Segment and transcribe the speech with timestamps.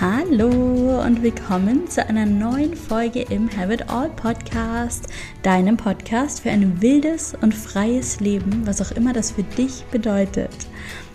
[0.00, 5.08] Hallo und willkommen zu einer neuen Folge im Have It All Podcast,
[5.42, 10.66] deinem Podcast für ein wildes und freies Leben, was auch immer das für dich bedeutet.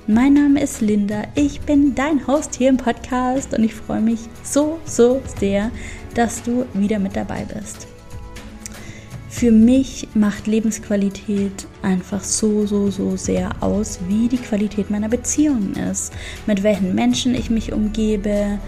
[0.06, 4.20] Mein Name ist Linda, ich bin dein Host hier im Podcast und ich freue mich
[4.43, 5.71] so, so sehr,
[6.14, 7.88] dass du wieder mit dabei bist.
[9.38, 15.74] Für mich macht Lebensqualität einfach so, so, so sehr aus, wie die Qualität meiner Beziehungen
[15.92, 16.14] ist.
[16.48, 18.60] Mit welchen Menschen ich mich umgebe,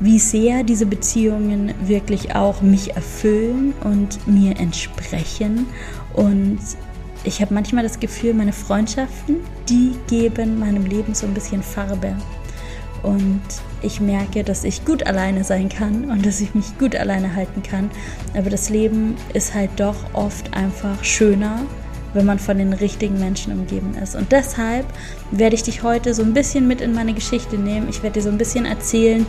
[0.00, 5.66] wie sehr diese Beziehungen wirklich auch mich erfüllen und mir entsprechen.
[6.14, 6.58] Und
[7.22, 9.36] ich habe manchmal das Gefühl, meine Freundschaften,
[9.68, 12.16] die geben meinem Leben so ein bisschen Farbe.
[13.04, 13.40] Und
[13.82, 17.62] ich merke, dass ich gut alleine sein kann und dass ich mich gut alleine halten
[17.62, 17.90] kann.
[18.36, 21.60] Aber das Leben ist halt doch oft einfach schöner,
[22.14, 24.16] wenn man von den richtigen Menschen umgeben ist.
[24.16, 24.86] Und deshalb
[25.30, 27.88] werde ich dich heute so ein bisschen mit in meine Geschichte nehmen.
[27.88, 29.26] Ich werde dir so ein bisschen erzählen,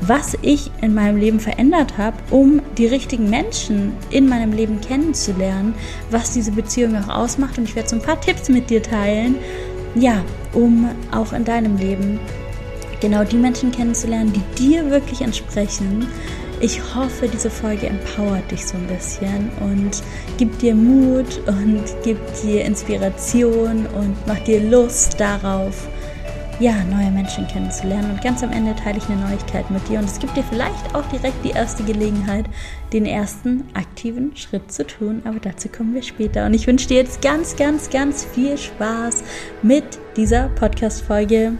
[0.00, 5.74] was ich in meinem Leben verändert habe, um die richtigen Menschen in meinem Leben kennenzulernen,
[6.10, 7.58] was diese Beziehung auch ausmacht.
[7.58, 9.36] Und ich werde so ein paar Tipps mit dir teilen,
[9.94, 12.20] ja, um auch in deinem Leben
[13.00, 16.08] genau die Menschen kennenzulernen, die dir wirklich entsprechen.
[16.60, 20.02] Ich hoffe, diese Folge empowert dich so ein bisschen und
[20.38, 25.86] gibt dir Mut und gibt dir Inspiration und macht dir Lust darauf,
[26.58, 28.10] ja, neue Menschen kennenzulernen.
[28.12, 30.94] Und ganz am Ende teile ich eine Neuigkeit mit dir und es gibt dir vielleicht
[30.94, 32.46] auch direkt die erste Gelegenheit,
[32.94, 35.20] den ersten aktiven Schritt zu tun.
[35.24, 36.46] Aber dazu kommen wir später.
[36.46, 39.24] Und ich wünsche dir jetzt ganz, ganz, ganz viel Spaß
[39.62, 39.84] mit
[40.16, 41.52] dieser Podcast-Folge.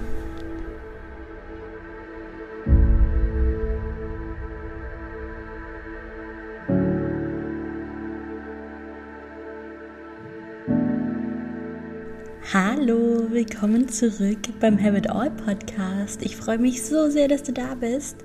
[13.36, 16.22] Willkommen zurück beim Have It All Podcast.
[16.22, 18.16] Ich freue mich so sehr, dass du da bist.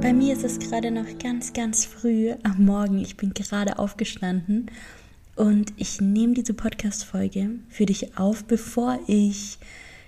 [0.00, 2.98] Bei mir ist es gerade noch ganz, ganz früh am Morgen.
[2.98, 4.70] Ich bin gerade aufgestanden
[5.36, 9.58] und ich nehme diese Podcast-Folge für dich auf, bevor ich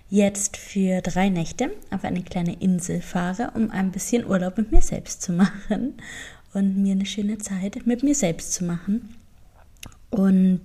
[0.08, 4.80] jetzt für drei Nächte auf eine kleine Insel fahre, um ein bisschen Urlaub mit mir
[4.80, 5.98] selbst zu machen
[6.54, 9.14] und mir eine schöne Zeit mit mir selbst zu machen.
[10.08, 10.62] Und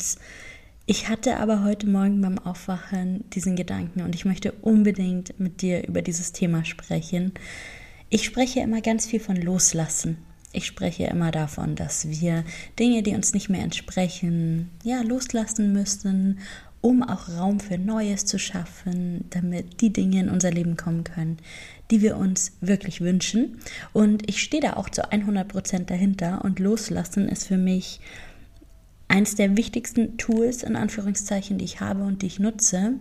[0.86, 5.88] ich hatte aber heute Morgen beim Aufwachen diesen Gedanken und ich möchte unbedingt mit dir
[5.88, 7.34] über dieses Thema sprechen.
[8.10, 10.18] Ich spreche immer ganz viel von Loslassen.
[10.54, 12.46] Ich spreche immer davon, dass wir
[12.80, 16.40] Dinge, die uns nicht mehr entsprechen, ja, loslassen müssen,
[16.82, 21.38] um auch Raum für Neues zu schaffen, damit die Dinge in unser Leben kommen können,
[21.90, 23.60] die wir uns wirklich wünschen.
[23.92, 28.00] Und ich stehe da auch zu 100 Prozent dahinter und loslassen ist für mich
[29.08, 32.94] eines der wichtigsten Tools in Anführungszeichen, die ich habe und die ich nutze.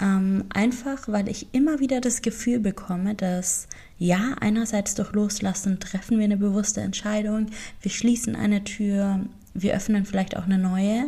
[0.00, 3.66] Ähm, einfach, weil ich immer wieder das Gefühl bekomme, dass
[3.98, 7.46] ja, einerseits durch Loslassen treffen wir eine bewusste Entscheidung,
[7.80, 9.20] wir schließen eine Tür,
[9.54, 11.06] wir öffnen vielleicht auch eine neue.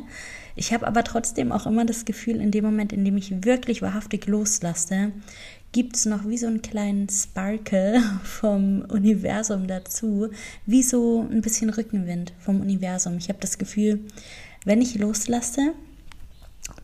[0.57, 3.83] Ich habe aber trotzdem auch immer das Gefühl, in dem Moment, in dem ich wirklich
[3.83, 5.13] wahrhaftig loslasse,
[5.73, 10.29] gibt es noch wie so einen kleinen Sparkle vom Universum dazu,
[10.67, 13.17] wie so ein bisschen Rückenwind vom Universum.
[13.19, 14.01] Ich habe das Gefühl,
[14.65, 15.73] wenn ich loslasse,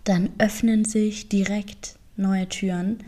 [0.05, 2.99] dann öffnen sich direkt neue Türen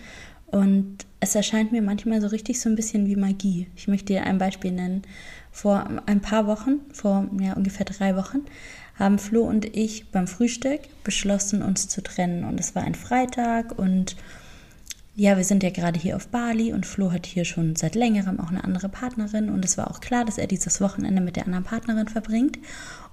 [0.47, 3.66] und es erscheint mir manchmal so richtig so ein bisschen wie Magie.
[3.76, 5.03] Ich möchte dir ein Beispiel nennen.
[5.50, 8.42] Vor ein paar Wochen, vor ja, ungefähr drei Wochen,
[8.94, 12.44] haben Flo und ich beim Frühstück beschlossen, uns zu trennen.
[12.44, 14.16] Und es war ein Freitag und
[15.19, 18.38] ja, wir sind ja gerade hier auf Bali und Flo hat hier schon seit längerem
[18.38, 21.47] auch eine andere Partnerin und es war auch klar, dass er dieses Wochenende mit der
[21.47, 22.59] anderen Partnerin verbringt.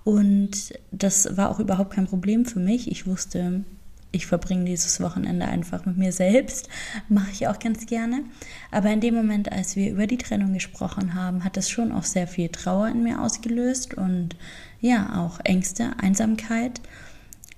[0.04, 2.92] Und das war auch überhaupt kein Problem für mich.
[2.92, 3.64] Ich wusste,
[4.12, 6.68] ich verbringe dieses Wochenende einfach mit mir selbst.
[7.08, 8.26] Mache ich auch ganz gerne.
[8.70, 12.04] Aber in dem Moment, als wir über die Trennung gesprochen haben, hat das schon auch
[12.04, 14.36] sehr viel Trauer in mir ausgelöst und
[14.82, 16.82] ja, auch Ängste, Einsamkeit.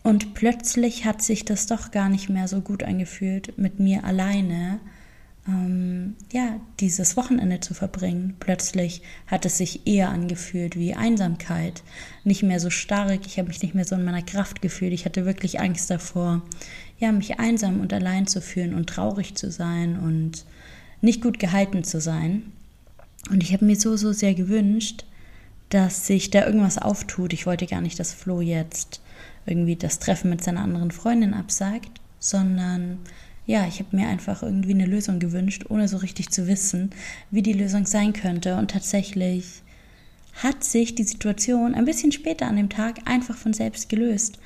[0.05, 4.79] Und plötzlich hat sich das doch gar nicht mehr so gut angefühlt, mit mir alleine
[5.47, 8.35] ähm, ja, dieses Wochenende zu verbringen.
[8.39, 11.81] Plötzlich hat es sich eher angefühlt wie Einsamkeit.
[12.23, 14.93] Nicht mehr so stark, ich habe mich nicht mehr so in meiner Kraft gefühlt.
[14.93, 16.43] Ich hatte wirklich Angst davor,
[16.99, 20.45] ja, mich einsam und allein zu fühlen und traurig zu sein und
[21.01, 22.43] nicht gut gehalten zu sein.
[23.31, 25.03] Und ich habe mir so, so sehr gewünscht,
[25.69, 27.33] dass sich da irgendwas auftut.
[27.33, 29.01] Ich wollte gar nicht, dass Flo jetzt
[29.45, 32.99] irgendwie das Treffen mit seiner anderen Freundin absagt, sondern
[33.45, 36.89] ja, ich habe mir einfach irgendwie eine Lösung gewünscht, ohne so richtig zu wissen,
[37.29, 38.57] wie die Lösung sein könnte.
[38.57, 39.61] Und tatsächlich
[40.33, 44.39] hat sich die Situation ein bisschen später an dem Tag einfach von selbst gelöst.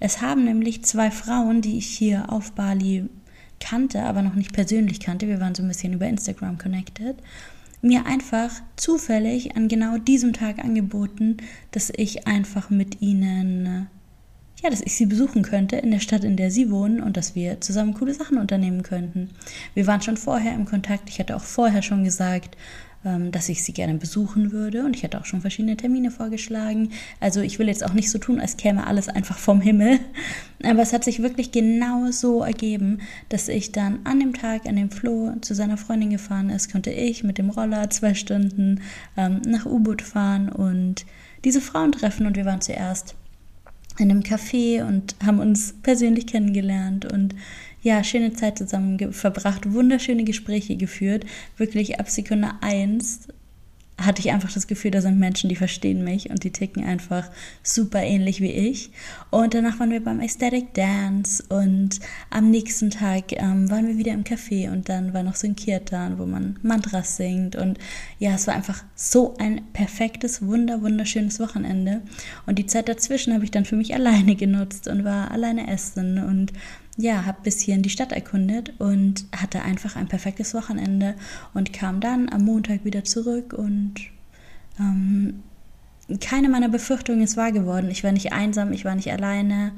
[0.00, 3.08] Es haben nämlich zwei Frauen, die ich hier auf Bali
[3.60, 7.16] kannte, aber noch nicht persönlich kannte, wir waren so ein bisschen über Instagram connected,
[7.82, 11.36] mir einfach zufällig an genau diesem Tag angeboten,
[11.72, 13.88] dass ich einfach mit ihnen
[14.62, 17.34] ja, dass ich sie besuchen könnte in der Stadt, in der sie wohnen und dass
[17.34, 19.30] wir zusammen coole Sachen unternehmen könnten.
[19.74, 21.10] Wir waren schon vorher im Kontakt.
[21.10, 22.56] Ich hatte auch vorher schon gesagt,
[23.04, 24.84] dass ich sie gerne besuchen würde.
[24.84, 26.90] Und ich hatte auch schon verschiedene Termine vorgeschlagen.
[27.20, 29.98] Also ich will jetzt auch nicht so tun, als käme alles einfach vom Himmel,
[30.64, 34.76] aber es hat sich wirklich genau so ergeben, dass ich dann an dem Tag, an
[34.76, 38.80] dem Flo zu seiner Freundin gefahren ist, konnte ich mit dem Roller zwei Stunden
[39.16, 41.04] ähm, nach U-Boot fahren und
[41.44, 42.26] diese Frauen treffen.
[42.26, 43.16] Und wir waren zuerst
[43.98, 47.10] in einem Café und haben uns persönlich kennengelernt.
[47.10, 47.34] Und
[47.82, 51.24] ja, schöne Zeit zusammen verbracht, wunderschöne Gespräche geführt.
[51.56, 53.28] Wirklich ab Sekunde eins
[53.98, 57.30] hatte ich einfach das Gefühl, da sind Menschen, die verstehen mich und die ticken einfach
[57.62, 58.90] super ähnlich wie ich.
[59.30, 62.00] Und danach waren wir beim Aesthetic Dance und
[62.30, 65.56] am nächsten Tag ähm, waren wir wieder im Café und dann war noch so ein
[65.56, 67.78] Kirtan, wo man Mantras singt und
[68.18, 72.02] ja, es war einfach so ein perfektes, wunder, wunderschönes Wochenende.
[72.46, 76.18] Und die Zeit dazwischen habe ich dann für mich alleine genutzt und war alleine essen
[76.18, 76.52] und
[76.96, 81.14] ja, habe ein bisschen die Stadt erkundet und hatte einfach ein perfektes Wochenende
[81.54, 83.94] und kam dann am Montag wieder zurück und
[84.78, 85.42] ähm,
[86.20, 87.90] keine meiner Befürchtungen ist wahr geworden.
[87.90, 89.72] Ich war nicht einsam, ich war nicht alleine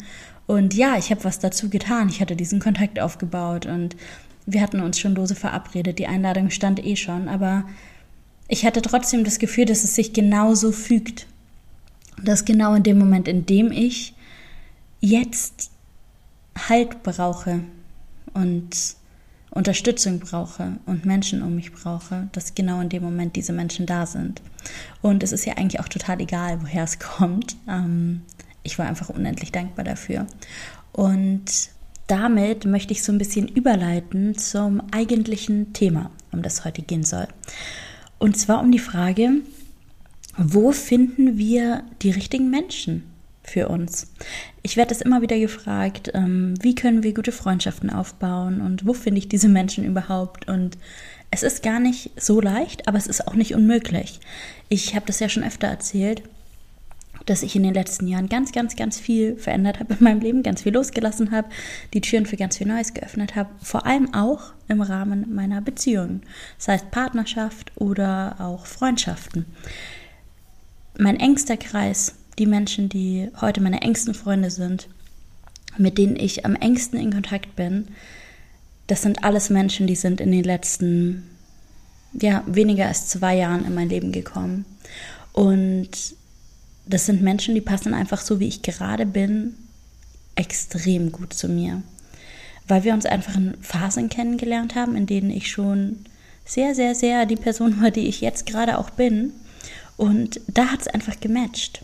[0.47, 2.09] und ja, ich habe was dazu getan.
[2.09, 3.97] Ich hatte diesen Kontakt aufgebaut und
[4.47, 5.99] wir hatten uns schon lose verabredet.
[5.99, 7.65] Die Einladung stand eh schon, aber
[8.49, 11.27] ich hatte trotzdem das Gefühl, dass es sich genauso fügt.
[12.23, 14.15] Dass genau in dem Moment, in dem ich
[15.01, 15.71] jetzt
[16.57, 17.61] Halt brauche
[18.33, 18.97] und
[19.51, 24.05] Unterstützung brauche und Menschen um mich brauche, dass genau in dem Moment diese Menschen da
[24.05, 24.43] sind.
[25.01, 27.57] Und es ist ja eigentlich auch total egal, woher es kommt.
[27.69, 28.23] Ähm,
[28.65, 30.27] ich war einfach unendlich dankbar dafür.
[30.93, 31.71] Und
[32.09, 37.29] damit möchte ich so ein bisschen überleiten zum eigentlichen Thema, um das heute gehen soll.
[38.19, 39.31] Und zwar um die Frage,
[40.37, 43.05] wo finden wir die richtigen Menschen?
[43.45, 44.13] Für uns.
[44.63, 48.95] Ich werde es immer wieder gefragt, ähm, wie können wir gute Freundschaften aufbauen und wo
[48.95, 50.49] finde ich diese Menschen überhaupt?
[50.49, 50.79] Und
[51.31, 54.21] es ist gar nicht so leicht, aber es ist auch nicht unmöglich.
[54.69, 56.23] Ich habe das ja schon öfter erzählt,
[57.27, 60.43] dass ich in den letzten Jahren ganz, ganz, ganz viel verändert habe in meinem Leben,
[60.43, 61.49] ganz viel losgelassen habe,
[61.93, 66.23] die Türen für ganz viel Neues geöffnet habe, vor allem auch im Rahmen meiner Beziehungen,
[66.59, 69.47] das heißt Partnerschaft oder auch Freundschaften.
[70.99, 74.89] Mein engster Kreis die Menschen, die heute meine engsten Freunde sind,
[75.79, 77.89] mit denen ich am engsten in Kontakt bin,
[78.87, 81.31] das sind alles Menschen, die sind in den letzten,
[82.13, 84.65] ja, weniger als zwei Jahren in mein Leben gekommen.
[85.33, 85.91] Und
[86.87, 89.55] das sind Menschen, die passen einfach so, wie ich gerade bin,
[90.35, 91.83] extrem gut zu mir.
[92.69, 96.05] Weil wir uns einfach in Phasen kennengelernt haben, in denen ich schon
[96.45, 99.33] sehr, sehr, sehr die Person war, die ich jetzt gerade auch bin.
[99.97, 101.84] Und da hat es einfach gematcht.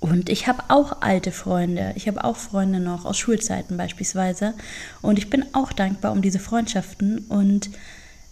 [0.00, 1.92] Und ich habe auch alte Freunde.
[1.96, 4.54] Ich habe auch Freunde noch aus Schulzeiten beispielsweise.
[5.02, 7.18] Und ich bin auch dankbar um diese Freundschaften.
[7.28, 7.70] Und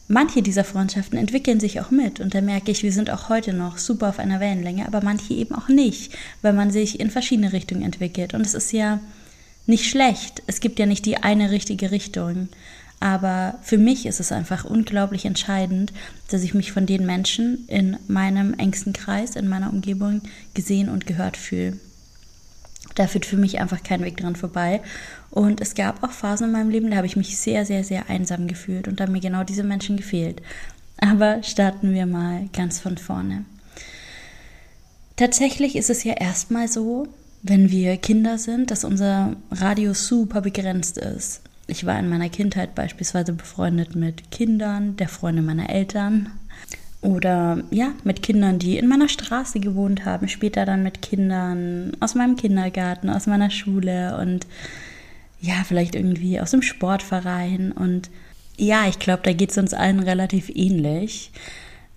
[0.06, 2.20] manche dieser Freundschaften entwickeln sich auch mit.
[2.20, 5.34] Und da merke ich, wir sind auch heute noch super auf einer Wellenlänge, aber manche
[5.34, 8.32] eben auch nicht, weil man sich in verschiedene Richtungen entwickelt.
[8.32, 9.00] Und es ist ja
[9.66, 10.42] nicht schlecht.
[10.46, 12.48] Es gibt ja nicht die eine richtige Richtung.
[13.00, 15.92] Aber für mich ist es einfach unglaublich entscheidend,
[16.28, 20.22] dass ich mich von den Menschen in meinem engsten Kreis, in meiner Umgebung
[20.54, 21.78] gesehen und gehört fühle.
[22.94, 24.80] Da führt für mich einfach kein Weg dran vorbei.
[25.30, 28.08] Und es gab auch Phasen in meinem Leben, da habe ich mich sehr, sehr, sehr
[28.08, 30.40] einsam gefühlt und da haben mir genau diese Menschen gefehlt.
[30.98, 33.44] Aber starten wir mal ganz von vorne.
[35.16, 37.08] Tatsächlich ist es ja erstmal so,
[37.42, 41.42] wenn wir Kinder sind, dass unser Radius super begrenzt ist.
[41.66, 46.30] Ich war in meiner Kindheit beispielsweise befreundet mit Kindern der Freunde meiner Eltern
[47.00, 52.14] oder ja, mit Kindern, die in meiner Straße gewohnt haben, später dann mit Kindern aus
[52.14, 54.46] meinem Kindergarten, aus meiner Schule und
[55.40, 58.10] ja, vielleicht irgendwie aus dem Sportverein und
[58.56, 61.30] ja, ich glaube, da geht es uns allen relativ ähnlich.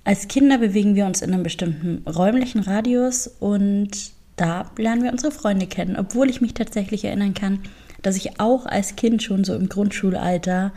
[0.04, 3.92] Als Kinder bewegen wir uns in einem bestimmten räumlichen Radius und
[4.36, 7.60] da lernen wir unsere Freunde kennen, obwohl ich mich tatsächlich erinnern kann,
[8.02, 10.72] dass ich auch als Kind schon so im Grundschulalter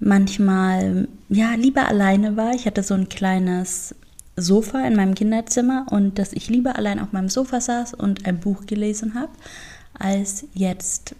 [0.00, 2.54] manchmal ja lieber alleine war.
[2.54, 3.94] Ich hatte so ein kleines
[4.36, 8.40] Sofa in meinem Kinderzimmer und dass ich lieber allein auf meinem Sofa saß und ein
[8.40, 9.32] Buch gelesen habe,
[9.98, 11.14] als jetzt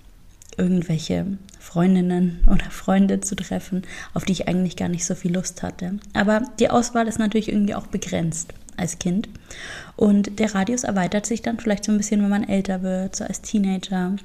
[0.56, 1.26] irgendwelche
[1.58, 5.98] Freundinnen oder Freunde zu treffen, auf die ich eigentlich gar nicht so viel Lust hatte.
[6.12, 9.28] Aber die Auswahl ist natürlich irgendwie auch begrenzt als Kind.
[9.96, 13.24] Und der Radius erweitert sich dann vielleicht so ein bisschen, wenn man älter wird, so
[13.24, 14.16] als Teenager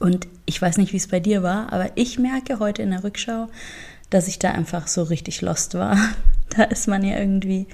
[0.00, 3.04] und ich weiß nicht, wie es bei dir war, aber ich merke heute in der
[3.04, 3.48] Rückschau,
[4.08, 5.96] dass ich da einfach so richtig lost war.
[6.56, 7.66] da ist man ja irgendwie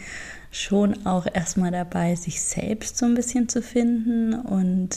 [0.51, 4.35] schon auch erstmal dabei, sich selbst so ein bisschen zu finden.
[4.35, 4.91] Und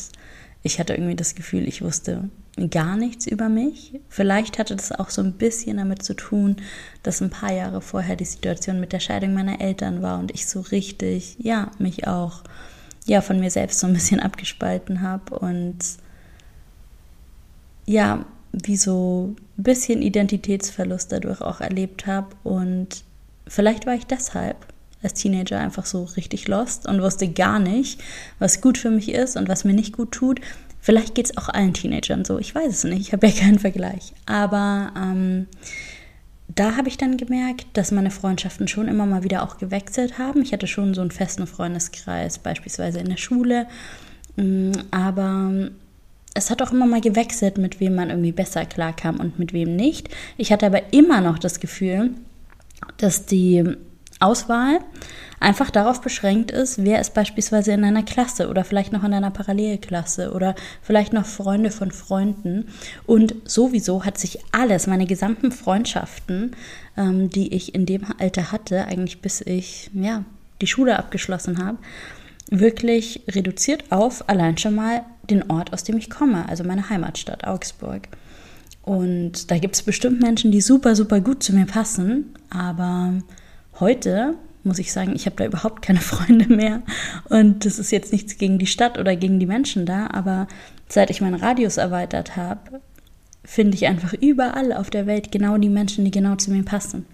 [0.64, 2.30] ich hatte irgendwie das Gefühl, ich wusste
[2.72, 4.00] gar nichts über mich.
[4.10, 6.58] Vielleicht hatte das auch so ein bisschen damit zu tun,
[7.04, 10.48] dass ein paar Jahre vorher die Situation mit der Scheidung meiner Eltern war und ich
[10.48, 12.44] so richtig, ja, mich auch
[13.06, 15.78] ja von mir selbst so ein bisschen abgespalten habe und
[17.90, 23.04] ja, wie so ein bisschen Identitätsverlust dadurch auch erlebt habe und
[23.48, 24.68] vielleicht war ich deshalb
[25.02, 28.00] als Teenager einfach so richtig lost und wusste gar nicht,
[28.38, 30.40] was gut für mich ist und was mir nicht gut tut.
[30.80, 33.58] Vielleicht geht es auch allen Teenagern so, ich weiß es nicht, ich habe ja keinen
[33.58, 34.14] Vergleich.
[34.28, 35.48] Aber ähm,
[36.48, 40.44] da habe ich dann gemerkt, dass meine Freundschaften schon immer mal wieder auch gewechselt haben.
[40.44, 43.68] Ich hatte schon so einen festen Freundeskreis, beispielsweise in der Schule.
[44.36, 45.72] Mm, aber
[46.34, 49.76] es hat auch immer mal gewechselt, mit wem man irgendwie besser klarkam und mit wem
[49.76, 50.10] nicht.
[50.38, 52.12] Ich hatte aber immer noch das Gefühl,
[52.98, 53.64] dass die
[54.20, 54.80] Auswahl
[55.40, 59.32] einfach darauf beschränkt ist, wer ist beispielsweise in einer Klasse oder vielleicht noch in einer
[59.32, 62.68] Parallelklasse oder vielleicht noch Freunde von Freunden.
[63.06, 66.56] Und sowieso hat sich alles, meine gesamten Freundschaften,
[66.98, 70.26] ähm, die ich in dem Alter hatte, eigentlich bis ich ja,
[70.62, 71.78] die Schule abgeschlossen habe,
[72.50, 77.46] wirklich reduziert auf allein schon mal den Ort, aus dem ich komme, also meine Heimatstadt
[77.46, 78.08] Augsburg.
[78.82, 83.14] Und da gibt es bestimmt Menschen, die super, super gut zu mir passen, aber
[83.80, 86.82] heute muss ich sagen, ich habe da überhaupt keine Freunde mehr.
[87.30, 90.48] Und das ist jetzt nichts gegen die Stadt oder gegen die Menschen da, aber
[90.88, 92.82] seit ich meinen Radius erweitert habe,
[93.44, 97.06] finde ich einfach überall auf der Welt genau die Menschen, die genau zu mir passen.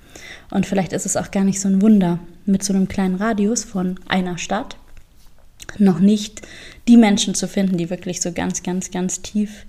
[0.51, 3.63] Und vielleicht ist es auch gar nicht so ein Wunder, mit so einem kleinen Radius
[3.63, 4.77] von einer Stadt
[5.77, 6.41] noch nicht
[6.87, 9.65] die Menschen zu finden, die wirklich so ganz, ganz, ganz tief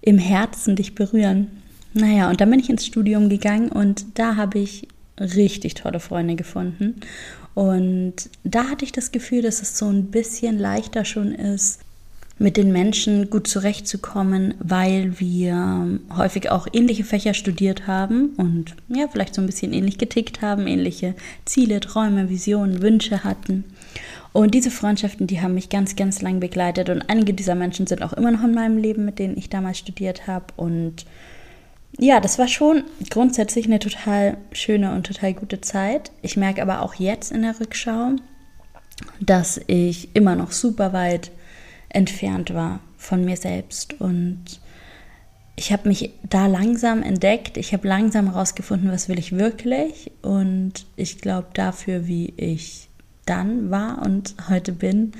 [0.00, 1.48] im Herzen dich berühren.
[1.94, 4.88] Naja, und dann bin ich ins Studium gegangen und da habe ich
[5.18, 7.00] richtig tolle Freunde gefunden.
[7.54, 11.80] Und da hatte ich das Gefühl, dass es so ein bisschen leichter schon ist,
[12.36, 19.06] mit den Menschen gut zurechtzukommen, weil wir häufig auch ähnliche Fächer studiert haben und ja,
[19.06, 21.14] vielleicht so ein bisschen ähnlich getickt haben, ähnliche
[21.44, 23.62] Ziele, Träume, Visionen, Wünsche hatten.
[24.34, 26.90] Und diese Freundschaften, die haben mich ganz, ganz lang begleitet.
[26.90, 29.78] Und einige dieser Menschen sind auch immer noch in meinem Leben, mit denen ich damals
[29.78, 30.46] studiert habe.
[30.56, 31.06] Und
[32.00, 36.10] ja, das war schon grundsätzlich eine total schöne und total gute Zeit.
[36.20, 38.16] Ich merke aber auch jetzt in der Rückschau,
[39.20, 41.30] dass ich immer noch super weit
[41.88, 44.00] entfernt war von mir selbst.
[44.00, 44.58] Und
[45.54, 50.10] ich habe mich da langsam entdeckt, ich habe langsam herausgefunden, was will ich wirklich.
[50.22, 52.88] Und ich glaube dafür, wie ich
[53.24, 55.12] dann war und heute bin,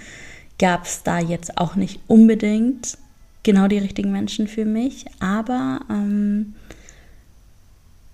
[0.58, 2.98] gab es da jetzt auch nicht unbedingt
[3.42, 6.54] genau die richtigen Menschen für mich, aber ähm,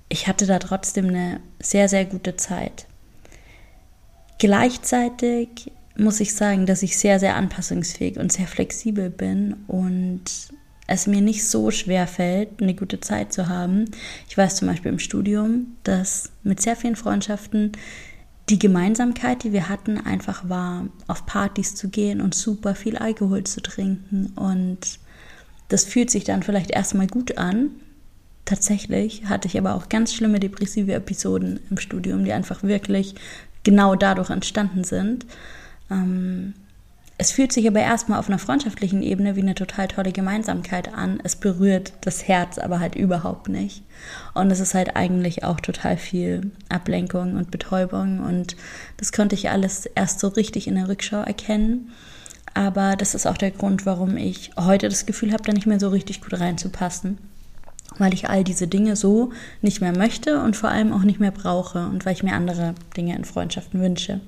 [0.08, 2.86] ich hatte da trotzdem eine sehr, sehr gute Zeit.
[4.38, 10.22] Gleichzeitig muss ich sagen, dass ich sehr, sehr anpassungsfähig und sehr flexibel bin und
[10.86, 13.84] es mir nicht so schwer fällt, eine gute Zeit zu haben.
[14.28, 17.72] Ich weiß zum Beispiel im Studium, dass mit sehr vielen Freundschaften
[18.50, 23.44] die Gemeinsamkeit, die wir hatten, einfach war, auf Partys zu gehen und super viel Alkohol
[23.44, 24.32] zu trinken.
[24.36, 24.98] Und
[25.68, 27.70] das fühlt sich dann vielleicht erstmal gut an,
[28.50, 33.14] Tatsächlich hatte ich aber auch ganz schlimme depressive Episoden im Studium, die einfach wirklich
[33.62, 35.24] genau dadurch entstanden sind.
[35.88, 36.54] Ähm,
[37.20, 41.20] es fühlt sich aber erstmal auf einer freundschaftlichen Ebene wie eine total tolle Gemeinsamkeit an.
[41.22, 43.82] Es berührt das Herz aber halt überhaupt nicht.
[44.32, 48.20] Und es ist halt eigentlich auch total viel Ablenkung und Betäubung.
[48.20, 48.56] Und
[48.96, 51.92] das konnte ich alles erst so richtig in der Rückschau erkennen.
[52.54, 55.78] Aber das ist auch der Grund, warum ich heute das Gefühl habe, da nicht mehr
[55.78, 57.18] so richtig gut reinzupassen
[57.98, 61.32] weil ich all diese Dinge so nicht mehr möchte und vor allem auch nicht mehr
[61.32, 64.20] brauche und weil ich mir andere Dinge in Freundschaften wünsche.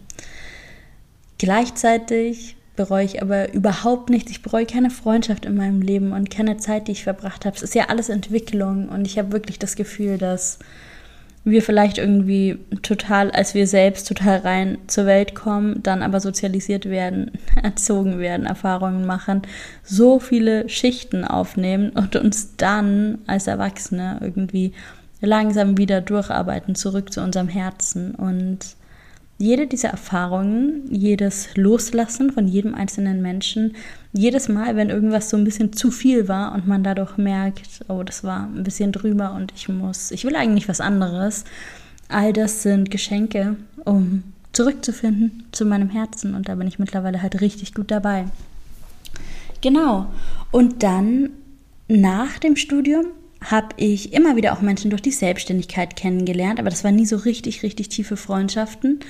[1.38, 4.30] Gleichzeitig bereue ich aber überhaupt nichts.
[4.30, 7.56] Ich bereue keine Freundschaft in meinem Leben und keine Zeit, die ich verbracht habe.
[7.56, 10.58] Es ist ja alles Entwicklung und ich habe wirklich das Gefühl, dass
[11.44, 16.88] wir vielleicht irgendwie total als wir selbst total rein zur Welt kommen, dann aber sozialisiert
[16.88, 19.42] werden, erzogen werden, Erfahrungen machen,
[19.82, 24.72] so viele Schichten aufnehmen und uns dann als Erwachsene irgendwie
[25.20, 28.76] langsam wieder durcharbeiten, zurück zu unserem Herzen und
[29.38, 33.74] jede dieser Erfahrungen, jedes Loslassen von jedem einzelnen Menschen,
[34.12, 38.02] jedes Mal, wenn irgendwas so ein bisschen zu viel war und man dadurch merkt, oh,
[38.02, 41.44] das war ein bisschen drüber und ich muss, ich will eigentlich was anderes,
[42.08, 44.22] all das sind Geschenke, um
[44.52, 48.26] zurückzufinden zu meinem Herzen und da bin ich mittlerweile halt richtig gut dabei.
[49.62, 50.06] Genau.
[50.50, 51.30] Und dann
[51.88, 53.06] nach dem Studium
[53.42, 57.16] habe ich immer wieder auch Menschen durch die Selbstständigkeit kennengelernt, aber das waren nie so
[57.16, 59.00] richtig, richtig tiefe Freundschaften.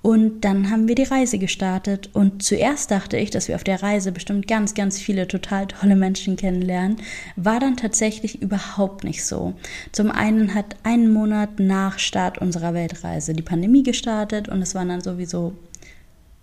[0.00, 2.10] Und dann haben wir die Reise gestartet.
[2.12, 5.96] Und zuerst dachte ich, dass wir auf der Reise bestimmt ganz, ganz viele total tolle
[5.96, 6.98] Menschen kennenlernen.
[7.34, 9.54] War dann tatsächlich überhaupt nicht so.
[9.90, 14.88] Zum einen hat einen Monat nach Start unserer Weltreise die Pandemie gestartet und es waren
[14.88, 15.54] dann sowieso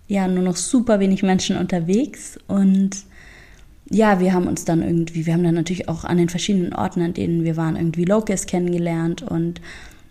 [0.06, 2.38] ja nur noch super wenig Menschen unterwegs.
[2.46, 2.90] Und
[3.90, 7.02] ja, wir haben uns dann irgendwie, wir haben dann natürlich auch an den verschiedenen Orten,
[7.02, 9.60] an denen wir waren, irgendwie Locals kennengelernt und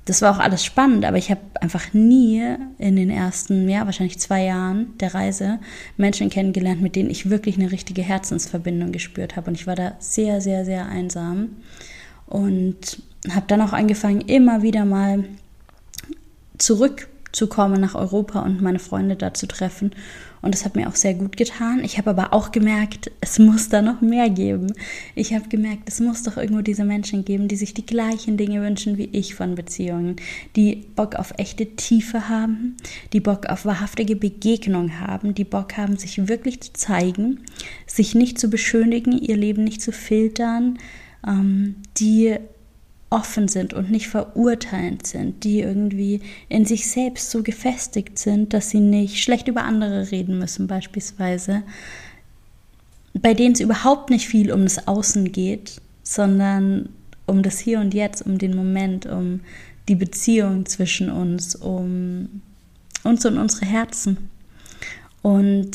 [0.05, 2.43] das war auch alles spannend, aber ich habe einfach nie
[2.77, 5.59] in den ersten, ja, wahrscheinlich zwei Jahren der Reise
[5.97, 9.47] Menschen kennengelernt, mit denen ich wirklich eine richtige Herzensverbindung gespürt habe.
[9.47, 11.55] Und ich war da sehr, sehr, sehr einsam.
[12.27, 13.01] Und
[13.31, 15.23] habe dann auch angefangen, immer wieder mal
[16.59, 19.91] zurückzukommen nach Europa und meine Freunde da zu treffen
[20.45, 21.83] und das hat mir auch sehr gut getan.
[21.83, 24.71] Ich habe aber auch gemerkt, es muss da noch mehr geben.
[25.15, 28.61] Ich habe gemerkt, es muss doch irgendwo diese Menschen geben, die sich die gleichen Dinge
[28.61, 30.17] wünschen wie ich von Beziehungen,
[30.55, 32.77] die Bock auf echte Tiefe haben,
[33.11, 37.39] die Bock auf wahrhaftige Begegnung haben, die Bock haben, sich wirklich zu zeigen,
[37.87, 40.77] sich nicht zu beschönigen, ihr Leben nicht zu filtern,
[41.27, 42.35] ähm, die
[43.15, 46.19] offen sind und nicht verurteilend sind, die irgendwie
[46.49, 51.63] in sich selbst so gefestigt sind, dass sie nicht schlecht über andere reden müssen beispielsweise,
[53.13, 56.89] bei denen es überhaupt nicht viel um das Außen geht, sondern
[57.25, 59.39] um das Hier und Jetzt, um den Moment, um
[59.87, 62.41] die Beziehung zwischen uns, um
[63.03, 64.29] uns und unsere Herzen.
[65.21, 65.71] Und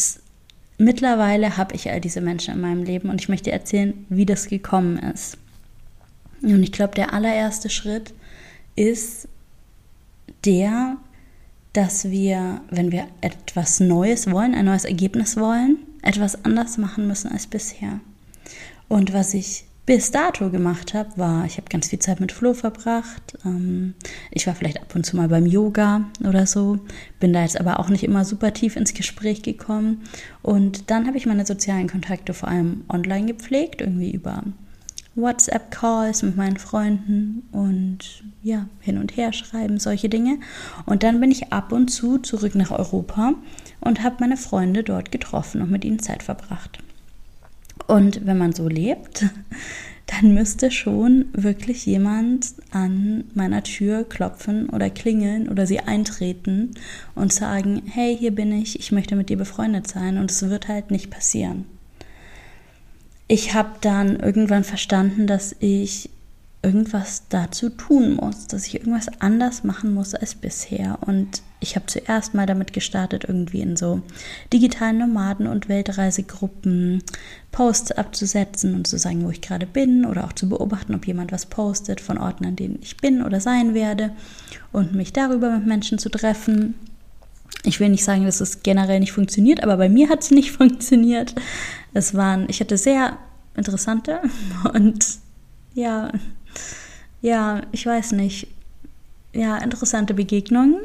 [0.77, 4.49] mittlerweile habe ich all diese Menschen in meinem Leben und ich möchte erzählen, wie das
[4.49, 5.39] gekommen ist.
[6.43, 8.15] Und ich glaube, der allererste Schritt
[8.77, 9.29] ist
[10.45, 10.97] der,
[11.73, 17.31] dass wir, wenn wir etwas Neues wollen, ein neues Ergebnis wollen, etwas anders machen müssen
[17.31, 18.01] als bisher.
[18.89, 22.55] Und was ich bis dato gemacht habe, war, ich habe ganz viel Zeit mit Flo
[22.55, 23.37] verbracht.
[23.45, 23.95] Ähm,
[24.31, 26.79] ich war vielleicht ab und zu mal beim Yoga oder so,
[27.19, 30.03] bin da jetzt aber auch nicht immer super tief ins Gespräch gekommen.
[30.43, 34.45] Und dann habe ich meine sozialen Kontakte vor allem online gepflegt, irgendwie über
[35.17, 40.39] WhatsApp-Calls mit meinen Freunden und ja, hin und her schreiben, solche Dinge.
[40.87, 43.35] Und dann bin ich ab und zu zurück nach Europa
[43.81, 46.79] und habe meine Freunde dort getroffen und mit ihnen Zeit verbracht.
[47.87, 49.27] Und wenn man so lebt,
[50.07, 56.73] dann müsste schon wirklich jemand an meiner Tür klopfen oder klingeln oder sie eintreten
[57.15, 60.19] und sagen, hey, hier bin ich, ich möchte mit dir befreundet sein.
[60.19, 61.65] Und es wird halt nicht passieren
[63.31, 66.11] ich habe dann irgendwann verstanden, dass ich
[66.63, 70.99] irgendwas dazu tun muss, dass ich irgendwas anders machen muss als bisher.
[71.07, 74.03] Und ich habe zuerst mal damit gestartet, irgendwie in so
[74.53, 77.05] digitalen Nomaden- und Weltreisegruppen
[77.53, 81.31] Posts abzusetzen und zu sagen, wo ich gerade bin oder auch zu beobachten, ob jemand
[81.31, 84.11] was postet von Orten, an denen ich bin oder sein werde
[84.73, 86.75] und mich darüber mit Menschen zu treffen.
[87.63, 90.51] Ich will nicht sagen, dass es generell nicht funktioniert, aber bei mir hat es nicht
[90.59, 91.37] funktioniert.
[91.93, 93.19] Es waren, ich hatte sehr
[93.57, 94.21] interessante
[94.75, 95.07] und
[95.75, 96.11] ja,
[97.23, 98.49] ja, ich weiß nicht,
[99.33, 100.77] ja, interessante Begegnungen.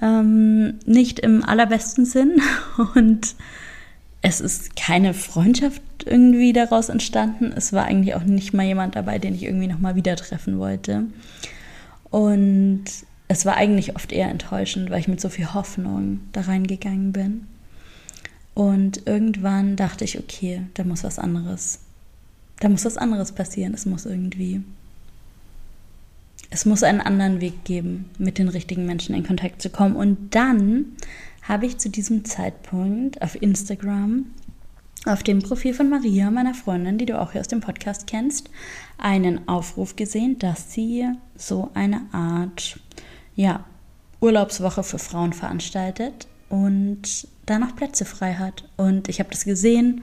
[0.00, 2.40] Ähm, nicht im allerbesten Sinn
[2.94, 3.34] und
[4.22, 7.52] es ist keine Freundschaft irgendwie daraus entstanden.
[7.54, 11.04] Es war eigentlich auch nicht mal jemand dabei, den ich irgendwie nochmal wieder treffen wollte.
[12.10, 12.84] Und
[13.28, 17.46] es war eigentlich oft eher enttäuschend, weil ich mit so viel Hoffnung da reingegangen bin.
[18.54, 21.80] Und irgendwann dachte ich, okay, da muss was anderes.
[22.60, 23.74] Da muss was anderes passieren.
[23.74, 24.62] Es muss irgendwie.
[26.50, 29.96] Es muss einen anderen Weg geben, mit den richtigen Menschen in Kontakt zu kommen.
[29.96, 30.84] Und dann
[31.42, 34.26] habe ich zu diesem Zeitpunkt auf Instagram,
[35.06, 38.50] auf dem Profil von Maria, meiner Freundin, die du auch hier aus dem Podcast kennst,
[38.98, 42.78] einen Aufruf gesehen, dass sie so eine Art,
[43.34, 43.64] ja,
[44.20, 48.64] Urlaubswoche für Frauen veranstaltet und da noch Plätze frei hat.
[48.76, 50.02] Und ich habe das gesehen.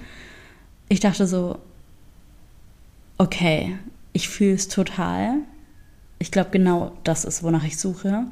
[0.90, 1.60] Ich dachte so,
[3.20, 3.78] okay,
[4.14, 5.36] ich fühle es total.
[6.18, 8.26] Ich glaube, genau das ist, wonach ich suche.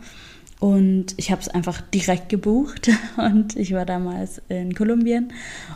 [0.60, 5.32] Und ich habe es einfach direkt gebucht und ich war damals in Kolumbien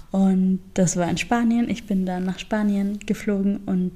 [0.10, 1.70] und das war in Spanien.
[1.70, 3.94] Ich bin dann nach Spanien geflogen und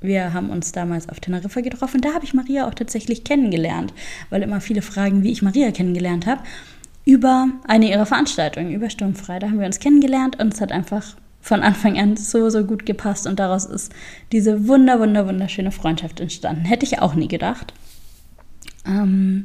[0.00, 2.00] wir haben uns damals auf Teneriffa getroffen.
[2.00, 3.94] Da habe ich Maria auch tatsächlich kennengelernt,
[4.30, 6.42] weil immer viele fragen, wie ich Maria kennengelernt habe
[7.04, 9.38] über eine ihrer Veranstaltungen, über Sturmfrei.
[9.38, 12.86] Da haben wir uns kennengelernt und es hat einfach von Anfang an so, so gut
[12.86, 13.92] gepasst und daraus ist
[14.30, 16.64] diese wunder, wunder, wunderschöne Freundschaft entstanden.
[16.64, 17.74] Hätte ich auch nie gedacht.
[18.86, 19.44] Ähm,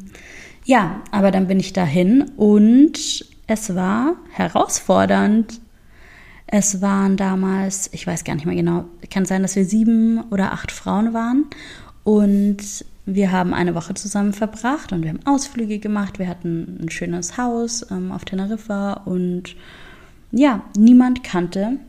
[0.64, 5.60] ja, aber dann bin ich dahin und es war herausfordernd.
[6.46, 10.52] Es waren damals, ich weiß gar nicht mehr genau, kann sein, dass wir sieben oder
[10.52, 11.46] acht Frauen waren.
[12.04, 16.20] Und wir haben eine Woche zusammen verbracht und wir haben Ausflüge gemacht.
[16.20, 19.56] Wir hatten ein schönes Haus ähm, auf Teneriffa und
[20.32, 21.80] ja, niemand kannte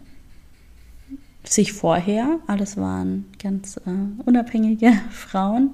[1.43, 2.39] sich vorher.
[2.47, 5.71] Alles waren ganz äh, unabhängige Frauen.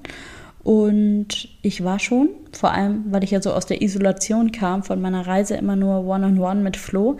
[0.63, 4.99] Und ich war schon, vor allem, weil ich ja so aus der Isolation kam, von
[4.99, 7.17] meiner Reise immer nur One-on-One -on -one mit Flo.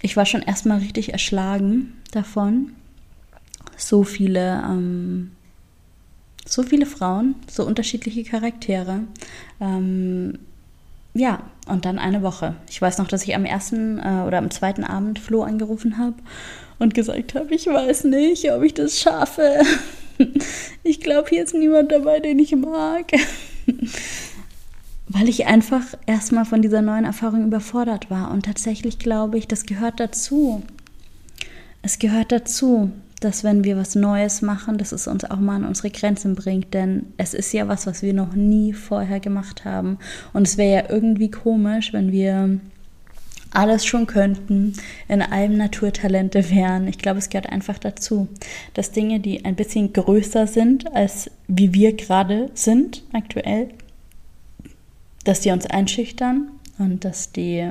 [0.00, 2.72] Ich war schon erstmal richtig erschlagen davon.
[3.76, 5.32] So viele ähm,
[6.50, 9.02] so viele Frauen, so unterschiedliche Charaktere.
[9.60, 10.38] Ähm,
[11.14, 12.56] ja, und dann eine Woche.
[12.68, 16.16] Ich weiß noch, dass ich am ersten äh, oder am zweiten Abend Flo angerufen habe
[16.80, 19.60] und gesagt habe, ich weiß nicht, ob ich das schaffe.
[20.82, 23.10] Ich glaube, hier ist niemand dabei, den ich mag.
[25.08, 28.30] Weil ich einfach erstmal von dieser neuen Erfahrung überfordert war.
[28.30, 30.62] Und tatsächlich glaube ich, das gehört dazu.
[31.80, 35.66] Es gehört dazu dass wenn wir was Neues machen, dass es uns auch mal an
[35.66, 39.98] unsere Grenzen bringt, denn es ist ja was, was wir noch nie vorher gemacht haben.
[40.32, 42.58] Und es wäre ja irgendwie komisch, wenn wir
[43.52, 44.74] alles schon könnten,
[45.08, 46.86] in allem Naturtalente wären.
[46.88, 48.28] Ich glaube, es gehört einfach dazu,
[48.74, 53.68] dass Dinge, die ein bisschen größer sind, als wie wir gerade sind aktuell,
[55.24, 57.68] dass die uns einschüchtern und dass die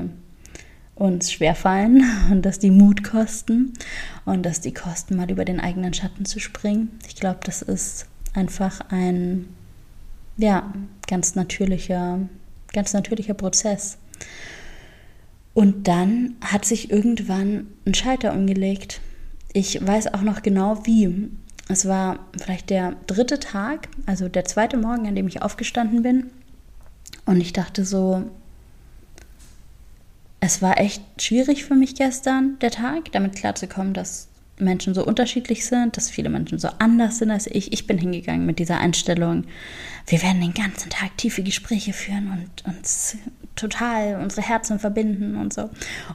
[0.99, 3.73] uns schwerfallen und dass die Mut kosten
[4.25, 6.99] und dass die kosten, mal über den eigenen Schatten zu springen.
[7.07, 9.47] Ich glaube, das ist einfach ein
[10.37, 10.71] ja,
[11.07, 12.19] ganz natürlicher,
[12.73, 13.97] ganz natürlicher Prozess.
[15.53, 19.01] Und dann hat sich irgendwann ein Schalter umgelegt.
[19.51, 21.29] Ich weiß auch noch genau wie.
[21.67, 26.27] Es war vielleicht der dritte Tag, also der zweite Morgen, an dem ich aufgestanden bin.
[27.25, 28.23] Und ich dachte so,
[30.39, 35.65] es war echt schwierig für mich gestern, der Tag, damit klarzukommen, dass Menschen so unterschiedlich
[35.65, 37.71] sind, dass viele Menschen so anders sind als ich.
[37.71, 39.45] Ich bin hingegangen mit dieser Einstellung,
[40.07, 43.17] wir werden den ganzen Tag tiefe Gespräche führen und uns
[43.55, 45.69] total unsere Herzen verbinden und so.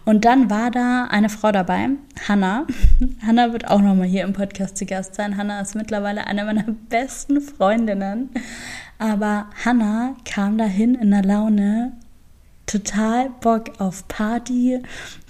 [0.05, 1.91] Und dann war da eine Frau dabei,
[2.27, 2.67] Hanna.
[3.27, 5.37] Hanna wird auch nochmal hier im Podcast zu Gast sein.
[5.37, 8.31] Hanna ist mittlerweile eine meiner besten Freundinnen.
[8.99, 11.93] Aber Hanna kam dahin in der Laune
[12.67, 14.81] total Bock auf Party,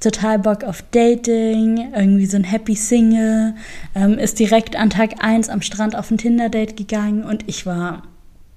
[0.01, 3.55] total Bock auf Dating, irgendwie so ein Happy Single,
[3.95, 8.03] ähm, ist direkt an Tag 1 am Strand auf ein Tinder-Date gegangen und ich war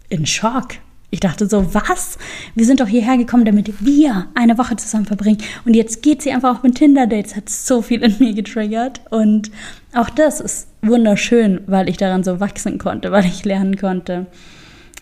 [0.10, 0.76] in Schock.
[1.10, 2.18] Ich dachte so, was?
[2.54, 5.38] Wir sind doch hierher gekommen, damit wir eine Woche zusammen verbringen.
[5.63, 7.28] Und jetzt geht sie einfach auf ein Tinder-Date.
[7.28, 9.00] Das hat so viel in mir getriggert.
[9.10, 9.50] Und
[9.94, 14.26] auch das ist wunderschön, weil ich daran so wachsen konnte, weil ich lernen konnte.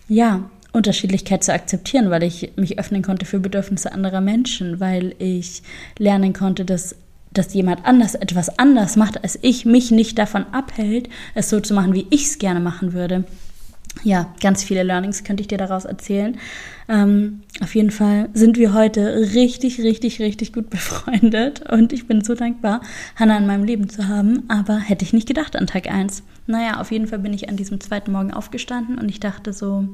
[0.08, 5.64] Ja, Unterschiedlichkeit zu akzeptieren, weil ich mich öffnen konnte für Bedürfnisse anderer Menschen, weil ich
[5.98, 6.96] lernen konnte, dass,
[7.32, 11.74] dass jemand anders etwas anders macht, als ich, mich nicht davon abhält, es so zu
[11.74, 13.24] machen, wie ich es gerne machen würde.
[14.04, 16.38] Ja, ganz viele Learnings könnte ich dir daraus erzählen.
[16.88, 22.24] Ähm, auf jeden Fall sind wir heute richtig, richtig, richtig gut befreundet und ich bin
[22.24, 22.82] so dankbar,
[23.16, 26.24] Hannah in meinem Leben zu haben, aber hätte ich nicht gedacht an Tag 1.
[26.46, 29.88] Naja, auf jeden Fall bin ich an diesem zweiten Morgen aufgestanden und ich dachte so,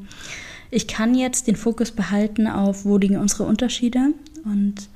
[0.72, 4.14] ich kann jetzt den Fokus behalten auf, wo liegen unsere Unterschiede
[4.46, 4.90] und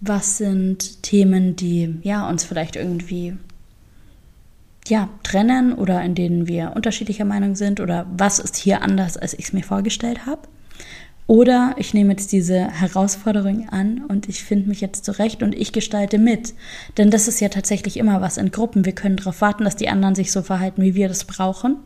[0.00, 3.34] was sind Themen, die ja uns vielleicht irgendwie
[4.88, 9.34] ja, trennen oder in denen wir unterschiedlicher Meinung sind oder was ist hier anders, als
[9.34, 10.42] ich es mir vorgestellt habe.
[11.26, 15.70] Oder ich nehme jetzt diese Herausforderung an und ich finde mich jetzt zurecht und ich
[15.70, 16.54] gestalte mit.
[16.98, 18.84] Denn das ist ja tatsächlich immer was in Gruppen.
[18.84, 21.76] Wir können darauf warten, dass die anderen sich so verhalten, wie wir das brauchen.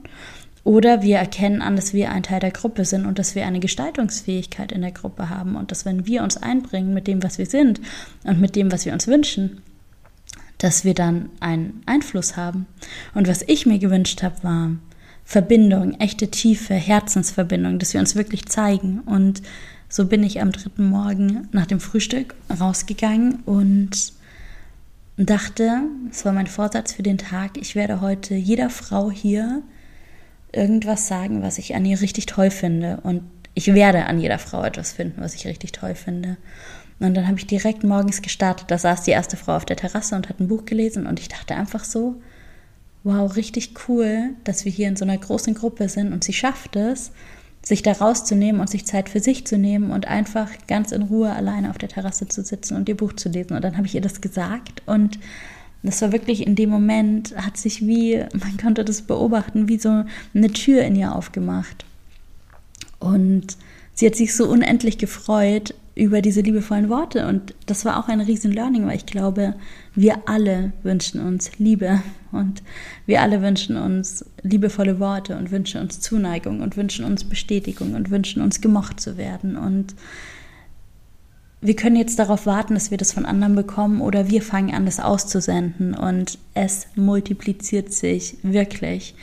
[0.65, 3.61] Oder wir erkennen an, dass wir ein Teil der Gruppe sind und dass wir eine
[3.61, 7.47] Gestaltungsfähigkeit in der Gruppe haben und dass wenn wir uns einbringen mit dem, was wir
[7.47, 7.83] sind
[8.25, 9.61] und mit dem, was wir uns wünschen,
[10.57, 12.67] dass wir dann einen Einfluss haben.
[13.13, 14.71] Und was ich mir gewünscht habe, war
[15.23, 19.01] Verbindung, echte tiefe Herzensverbindung, dass wir uns wirklich zeigen.
[19.01, 19.43] Und
[19.91, 24.15] so bin ich am dritten Morgen nach dem Frühstück rausgegangen und
[25.19, 29.63] dachte, es war mein Vorsatz für den Tag, ich werde heute jeder Frau hier
[30.57, 32.99] irgendwas sagen, was ich an ihr richtig toll finde.
[33.03, 33.23] Und
[33.55, 36.37] ich werde an jeder Frau etwas finden, was ich richtig toll finde.
[37.01, 38.71] Und dann habe ich direkt morgens gestartet.
[38.71, 41.07] Da saß die erste Frau auf der Terrasse und hat ein Buch gelesen.
[41.07, 42.21] Und ich dachte einfach so,
[43.03, 46.13] wow, richtig cool, dass wir hier in so einer großen Gruppe sind.
[46.13, 47.13] Und sie schafft es,
[47.63, 51.33] sich da rauszunehmen und sich Zeit für sich zu nehmen und einfach ganz in Ruhe
[51.33, 53.55] alleine auf der Terrasse zu sitzen und ihr Buch zu lesen.
[53.55, 55.19] Und dann habe ich ihr das gesagt und
[55.87, 60.05] das war wirklich in dem Moment, hat sich wie, man konnte das beobachten, wie so
[60.35, 61.85] eine Tür in ihr aufgemacht.
[62.99, 63.57] Und
[63.93, 67.27] sie hat sich so unendlich gefreut, über diese liebevollen Worte.
[67.29, 69.55] Und das war auch ein riesen Learning, weil ich glaube,
[69.95, 72.63] wir alle wünschen uns Liebe und
[73.07, 78.11] wir alle wünschen uns liebevolle Worte und wünschen uns Zuneigung und wünschen uns Bestätigung und
[78.11, 79.57] wünschen uns gemocht zu werden.
[79.57, 79.95] Und
[81.65, 84.85] wir können jetzt darauf warten, dass wir das von anderen bekommen oder wir fangen an,
[84.85, 89.15] das auszusenden und es multipliziert sich wirklich.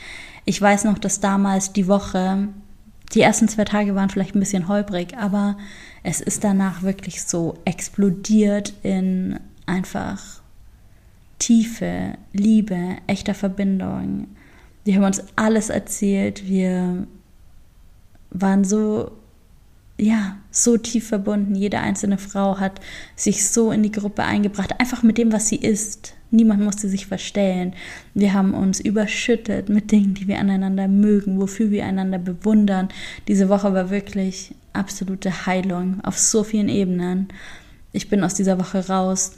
[0.44, 2.48] Ich weiß noch, dass damals die Woche,
[3.14, 5.56] die ersten zwei Tage waren vielleicht ein bisschen holprig, aber
[6.02, 10.20] es ist danach wirklich so explodiert in einfach
[11.38, 14.26] Tiefe, Liebe, echter Verbindung.
[14.82, 17.06] Wir haben uns alles erzählt, wir
[18.30, 19.12] waren so
[19.98, 21.54] ja, so tief verbunden.
[21.54, 22.80] Jede einzelne Frau hat
[23.14, 26.14] sich so in die Gruppe eingebracht, einfach mit dem, was sie ist.
[26.30, 27.74] Niemand musste sich verstellen.
[28.14, 32.88] Wir haben uns überschüttet mit Dingen, die wir aneinander mögen, wofür wir einander bewundern.
[33.28, 37.28] Diese Woche war wirklich absolute Heilung auf so vielen Ebenen.
[37.92, 39.32] Ich bin aus dieser Woche raus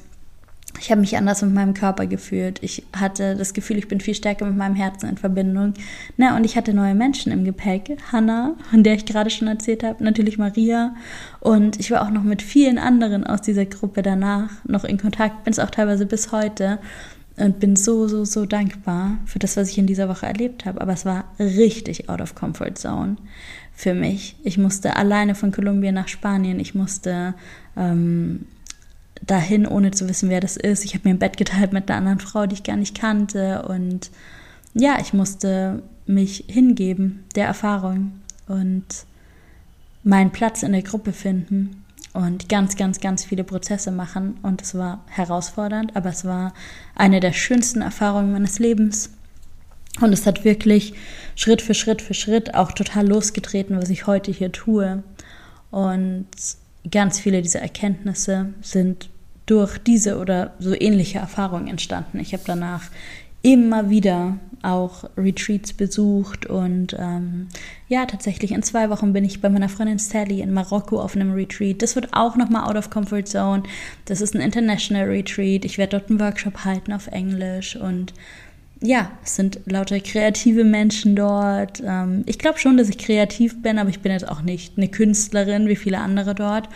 [0.81, 2.63] ich habe mich anders mit meinem Körper gefühlt.
[2.63, 5.75] Ich hatte das Gefühl, ich bin viel stärker mit meinem Herzen in Verbindung.
[6.17, 7.97] Na, und ich hatte neue Menschen im Gepäck.
[8.13, 10.95] Hannah, von der ich gerade schon erzählt habe, natürlich Maria.
[11.41, 15.45] Und ich war auch noch mit vielen anderen aus dieser Gruppe danach noch in Kontakt,
[15.45, 16.79] bin es auch teilweise bis heute
[17.37, 20.81] und bin so, so, so dankbar für das, was ich in dieser Woche erlebt habe.
[20.81, 23.17] Aber es war richtig out of comfort zone
[23.75, 24.37] für mich.
[24.45, 26.61] Ich musste alleine von Kolumbien nach Spanien.
[26.61, 27.35] Ich musste
[27.77, 28.47] ähm,
[29.23, 30.85] dahin, ohne zu wissen, wer das ist.
[30.85, 33.63] Ich habe mir ein Bett geteilt mit einer anderen Frau, die ich gar nicht kannte.
[33.63, 34.11] Und
[34.75, 38.13] ja, ich musste mich hingeben der Erfahrung
[38.47, 38.85] und
[40.03, 44.39] meinen Platz in der Gruppe finden und ganz, ganz, ganz viele Prozesse machen.
[44.43, 46.53] Und es war herausfordernd, aber es war
[46.95, 49.11] eine der schönsten Erfahrungen meines Lebens.
[50.01, 50.95] Und es hat wirklich
[51.37, 55.03] Schritt für Schritt für Schritt auch total losgetreten, was ich heute hier tue.
[55.71, 56.27] Und
[56.91, 59.09] ganz viele dieser Erkenntnisse sind
[59.47, 62.19] durch diese oder so ähnliche Erfahrungen entstanden.
[62.19, 62.91] Ich habe danach
[63.43, 67.49] immer wieder auch Retreats besucht und ähm,
[67.89, 71.33] ja, tatsächlich in zwei Wochen bin ich bei meiner Freundin Sally in Marokko auf einem
[71.33, 71.83] Retreat.
[71.83, 73.65] Das wird auch nochmal out of comfort zone.
[74.07, 75.67] Das ist ein international Retreat.
[75.67, 78.15] Ich werde dort einen Workshop halten auf Englisch und
[78.81, 81.83] ja, es sind lauter kreative Menschen dort.
[81.85, 84.89] Ähm, ich glaube schon, dass ich kreativ bin, aber ich bin jetzt auch nicht eine
[84.89, 86.69] Künstlerin wie viele andere dort.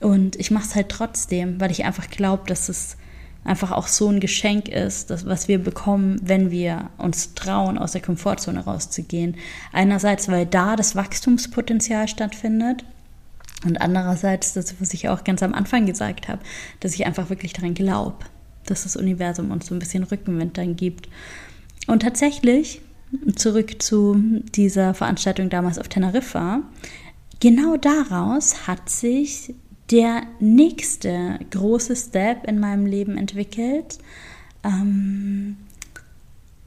[0.00, 2.96] Und ich mache es halt trotzdem, weil ich einfach glaube, dass es
[3.44, 7.92] einfach auch so ein Geschenk ist, das, was wir bekommen, wenn wir uns trauen, aus
[7.92, 9.36] der Komfortzone rauszugehen.
[9.72, 12.84] Einerseits, weil da das Wachstumspotenzial stattfindet.
[13.64, 16.42] Und andererseits, das, was ich auch ganz am Anfang gesagt habe,
[16.80, 18.16] dass ich einfach wirklich daran glaube,
[18.66, 21.08] dass das Universum uns so ein bisschen Rückenwind dann gibt.
[21.86, 22.80] Und tatsächlich,
[23.36, 24.16] zurück zu
[24.54, 26.62] dieser Veranstaltung damals auf Teneriffa,
[27.40, 29.54] genau daraus hat sich
[29.90, 33.98] der nächste große Step in meinem Leben entwickelt.
[34.64, 35.56] Ähm,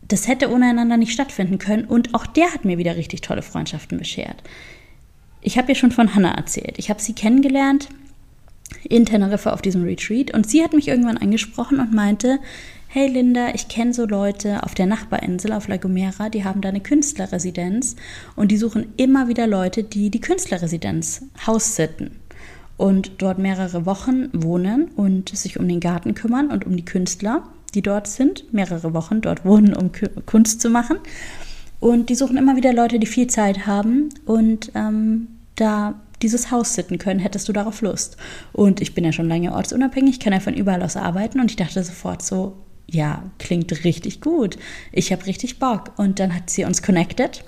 [0.07, 3.41] das hätte ohne einander nicht stattfinden können und auch der hat mir wieder richtig tolle
[3.41, 4.43] Freundschaften beschert.
[5.41, 6.77] Ich habe ja schon von Hannah erzählt.
[6.77, 7.89] Ich habe sie kennengelernt
[8.83, 12.39] in Teneriffa auf diesem Retreat und sie hat mich irgendwann angesprochen und meinte,
[12.87, 16.69] hey Linda, ich kenne so Leute auf der Nachbarinsel, auf La Gomera, die haben da
[16.69, 17.95] eine Künstlerresidenz
[18.35, 22.11] und die suchen immer wieder Leute, die die Künstlerresidenz haussitten
[22.77, 27.43] und dort mehrere Wochen wohnen und sich um den Garten kümmern und um die Künstler,
[27.73, 29.91] die dort sind, mehrere Wochen dort wohnen, um
[30.25, 30.97] Kunst zu machen.
[31.79, 36.73] Und die suchen immer wieder Leute, die viel Zeit haben und ähm, da dieses Haus
[36.73, 38.17] sitten können, hättest du darauf Lust.
[38.51, 41.57] Und ich bin ja schon lange ortsunabhängig, kann ja von überall aus arbeiten und ich
[41.57, 42.57] dachte sofort so,
[42.87, 44.57] ja, klingt richtig gut.
[44.91, 45.91] Ich habe richtig Bock.
[45.97, 47.43] Und dann hat sie uns connected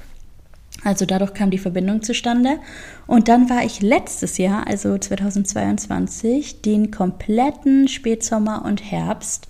[0.83, 2.59] also dadurch kam die Verbindung zustande.
[3.07, 9.47] Und dann war ich letztes Jahr, also 2022, den kompletten Spätsommer und Herbst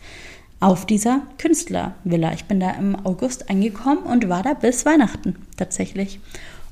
[0.59, 2.33] auf dieser Künstlervilla.
[2.33, 6.19] Ich bin da im August angekommen und war da bis Weihnachten tatsächlich.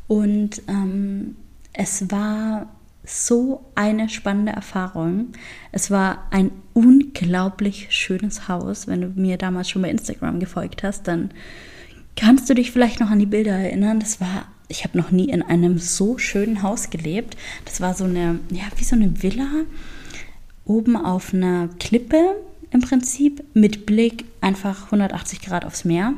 [0.07, 1.35] Und ähm,
[1.77, 2.67] es war
[3.03, 5.33] so eine spannende Erfahrung.
[5.71, 8.87] Es war ein unglaublich schönes Haus.
[8.87, 11.29] Wenn du mir damals schon bei Instagram gefolgt hast, dann
[12.15, 13.99] Kannst du dich vielleicht noch an die Bilder erinnern?
[13.99, 17.35] Das war, ich habe noch nie in einem so schönen Haus gelebt.
[17.65, 19.49] Das war so eine, ja, wie so eine Villa
[20.63, 22.35] oben auf einer Klippe
[22.71, 26.13] im Prinzip mit Blick einfach 180 Grad aufs Meer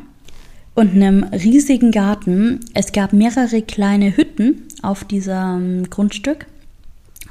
[0.78, 2.60] und einem riesigen Garten.
[2.76, 6.46] Es gab mehrere kleine Hütten auf diesem Grundstück,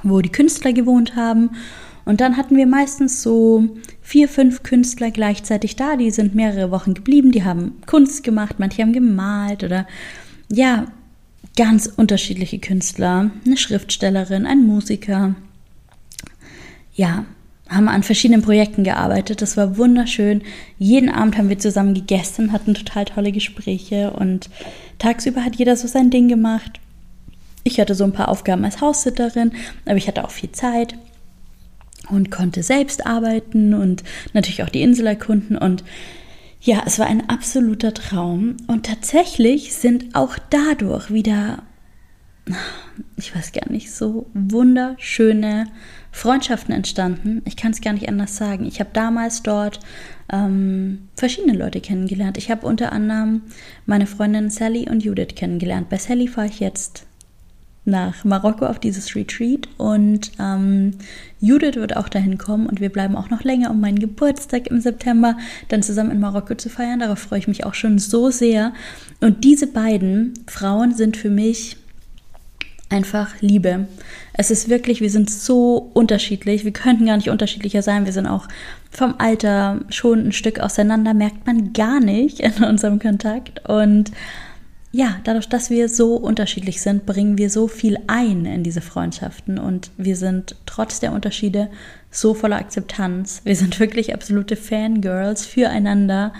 [0.02, 1.50] wo die Künstler gewohnt haben
[2.04, 3.68] und dann hatten wir meistens so
[4.02, 5.96] vier, fünf Künstler gleichzeitig da.
[5.96, 9.86] Die sind mehrere Wochen geblieben, die haben Kunst gemacht, manche haben gemalt oder
[10.50, 10.86] ja,
[11.56, 13.30] ganz unterschiedliche Künstler.
[13.44, 15.36] Eine Schriftstellerin, ein Musiker,
[16.94, 17.26] ja,
[17.68, 19.42] haben an verschiedenen Projekten gearbeitet.
[19.42, 20.42] Das war wunderschön.
[20.78, 24.48] Jeden Abend haben wir zusammen gegessen, hatten total tolle Gespräche und
[24.98, 26.80] tagsüber hat jeder so sein Ding gemacht.
[27.64, 29.52] Ich hatte so ein paar Aufgaben als Haussitterin,
[29.84, 30.94] aber ich hatte auch viel Zeit
[32.08, 35.82] und konnte selbst arbeiten und natürlich auch die Insel erkunden und
[36.60, 41.62] ja, es war ein absoluter Traum und tatsächlich sind auch dadurch wieder
[43.16, 45.66] ich weiß gar nicht, so wunderschöne
[46.16, 47.42] Freundschaften entstanden.
[47.44, 48.64] Ich kann es gar nicht anders sagen.
[48.64, 49.80] Ich habe damals dort
[50.32, 52.38] ähm, verschiedene Leute kennengelernt.
[52.38, 53.42] Ich habe unter anderem
[53.84, 55.90] meine Freundin Sally und Judith kennengelernt.
[55.90, 57.04] Bei Sally fahre ich jetzt
[57.84, 60.92] nach Marokko auf dieses Retreat und ähm,
[61.38, 64.80] Judith wird auch dahin kommen und wir bleiben auch noch länger, um meinen Geburtstag im
[64.80, 65.36] September
[65.68, 67.00] dann zusammen in Marokko zu feiern.
[67.00, 68.72] Darauf freue ich mich auch schon so sehr.
[69.20, 71.76] Und diese beiden Frauen sind für mich
[72.88, 73.88] einfach Liebe.
[74.32, 76.64] Es ist wirklich, wir sind so unterschiedlich.
[76.64, 78.04] Wir könnten gar nicht unterschiedlicher sein.
[78.04, 78.46] Wir sind auch
[78.90, 83.68] vom Alter schon ein Stück auseinander, merkt man gar nicht in unserem Kontakt.
[83.68, 84.12] Und
[84.92, 89.58] ja, dadurch, dass wir so unterschiedlich sind, bringen wir so viel ein in diese Freundschaften
[89.58, 91.68] und wir sind trotz der Unterschiede
[92.10, 93.42] so voller Akzeptanz.
[93.44, 96.32] Wir sind wirklich absolute Fangirls füreinander.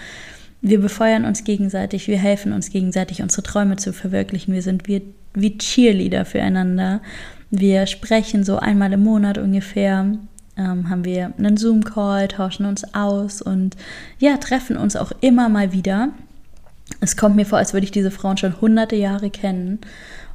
[0.63, 4.55] Wir befeuern uns gegenseitig, wir helfen uns gegenseitig, unsere Träume zu verwirklichen.
[4.55, 5.03] Wir sind wie
[5.37, 7.01] wie Cheerleader füreinander.
[7.51, 10.17] Wir sprechen so einmal im Monat ungefähr,
[10.57, 13.77] ähm, haben wir einen Zoom-Call, tauschen uns aus und
[14.19, 16.09] ja, treffen uns auch immer mal wieder.
[17.01, 19.81] Es kommt mir vor, als würde ich diese Frauen schon hunderte Jahre kennen,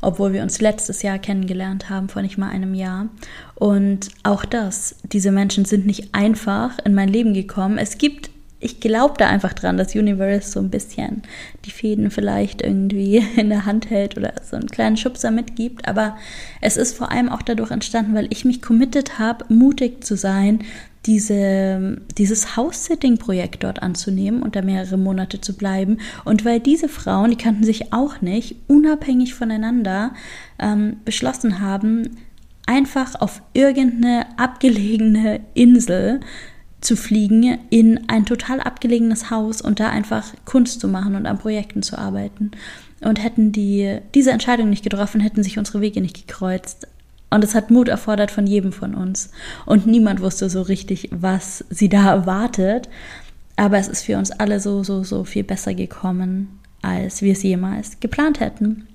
[0.01, 3.07] obwohl wir uns letztes Jahr kennengelernt haben, vor nicht mal einem Jahr.
[3.55, 7.77] Und auch das, diese Menschen sind nicht einfach in mein Leben gekommen.
[7.77, 8.29] Es gibt
[8.61, 11.23] ich glaube da einfach dran, dass Universe so ein bisschen
[11.65, 15.87] die Fäden vielleicht irgendwie in der Hand hält oder so einen kleinen Schubser mitgibt.
[15.87, 16.15] Aber
[16.61, 20.59] es ist vor allem auch dadurch entstanden, weil ich mich committed habe, mutig zu sein,
[21.07, 25.97] diese, dieses House-Sitting-Projekt dort anzunehmen und da mehrere Monate zu bleiben.
[26.25, 30.13] Und weil diese Frauen, die kannten sich auch nicht, unabhängig voneinander
[30.59, 32.17] ähm, beschlossen haben,
[32.67, 36.19] einfach auf irgendeine abgelegene Insel
[36.81, 41.37] zu fliegen in ein total abgelegenes Haus und da einfach Kunst zu machen und an
[41.37, 42.51] Projekten zu arbeiten.
[43.01, 46.87] Und hätten die diese Entscheidung nicht getroffen, hätten sich unsere Wege nicht gekreuzt.
[47.29, 49.31] Und es hat Mut erfordert von jedem von uns.
[49.65, 52.89] Und niemand wusste so richtig, was sie da erwartet.
[53.55, 57.43] Aber es ist für uns alle so, so, so viel besser gekommen, als wir es
[57.43, 58.87] jemals geplant hätten.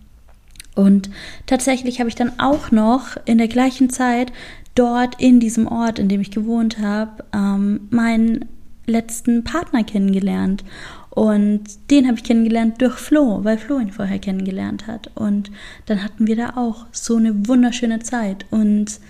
[0.76, 1.10] Und
[1.46, 4.32] tatsächlich habe ich dann auch noch in der gleichen Zeit
[4.76, 8.44] dort in diesem Ort, in dem ich gewohnt habe, ähm, meinen
[8.86, 10.64] letzten Partner kennengelernt.
[11.10, 15.10] Und den habe ich kennengelernt durch Flo, weil Flo ihn vorher kennengelernt hat.
[15.14, 15.50] Und
[15.86, 18.44] dann hatten wir da auch so eine wunderschöne Zeit.
[18.50, 19.00] Und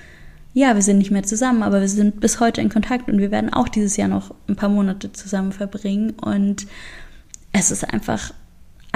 [0.55, 3.33] ja, wir sind nicht mehr zusammen, aber wir sind bis heute in Kontakt und wir
[3.33, 6.11] werden auch dieses Jahr noch ein paar Monate zusammen verbringen.
[6.11, 6.69] Und
[7.53, 8.33] es ist einfach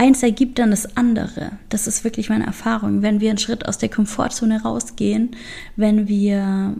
[0.00, 1.52] eins ergibt dann das andere.
[1.68, 3.02] Das ist wirklich meine Erfahrung.
[3.02, 5.36] Wenn wir einen Schritt aus der Komfortzone rausgehen,
[5.76, 6.74] wenn wir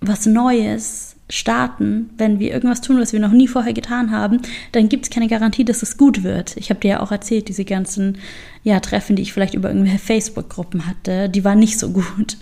[0.00, 4.40] was Neues starten, wenn wir irgendwas tun, was wir noch nie vorher getan haben,
[4.72, 6.56] dann gibt es keine Garantie, dass es gut wird.
[6.56, 8.18] Ich habe dir ja auch erzählt, diese ganzen
[8.64, 12.38] ja, Treffen, die ich vielleicht über irgendwelche Facebook-Gruppen hatte, die waren nicht so gut.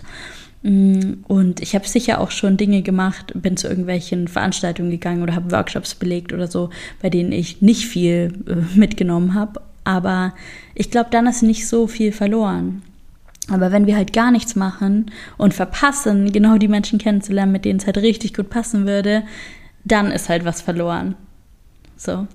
[0.63, 5.35] Mm, und ich habe sicher auch schon Dinge gemacht, bin zu irgendwelchen Veranstaltungen gegangen oder
[5.35, 6.71] habe Workshops belegt oder so,
[7.03, 9.61] bei denen ich nicht viel äh, mitgenommen habe.
[9.85, 10.33] Aber
[10.73, 12.81] ich glaube, dann ist nicht so viel verloren.
[13.49, 17.79] Aber wenn wir halt gar nichts machen und verpassen, genau die Menschen kennenzulernen, mit denen
[17.79, 19.23] es halt richtig gut passen würde,
[19.83, 21.15] dann ist halt was verloren.
[21.95, 22.27] So.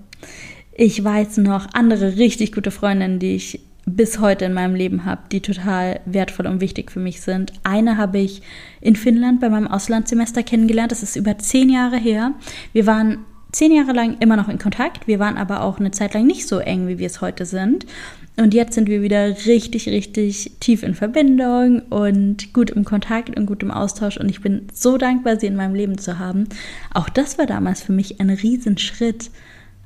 [0.73, 5.23] Ich weiß noch andere richtig gute Freundinnen, die ich bis heute in meinem Leben habe,
[5.33, 7.53] die total wertvoll und wichtig für mich sind.
[7.65, 8.43] Eine habe ich
[8.81, 10.93] in Finnland bei meinem Auslandssemester kennengelernt.
[10.93, 12.33] Das ist über zehn Jahre her.
[12.73, 15.07] Wir waren zehn Jahre lang immer noch in Kontakt.
[15.07, 17.87] Wir waren aber auch eine Zeit lang nicht so eng, wie wir es heute sind.
[18.37, 23.47] Und jetzt sind wir wieder richtig, richtig tief in Verbindung und gut im Kontakt und
[23.47, 24.17] gut im Austausch.
[24.17, 26.49] Und ich bin so dankbar, sie in meinem Leben zu haben.
[26.95, 29.31] Auch das war damals für mich ein Riesenschritt.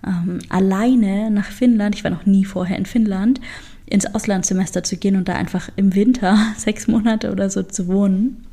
[0.06, 3.40] Ähm, alleine nach Finnland, ich war noch nie vorher in Finnland,
[3.86, 8.44] ins Auslandssemester zu gehen und da einfach im Winter sechs Monate oder so zu wohnen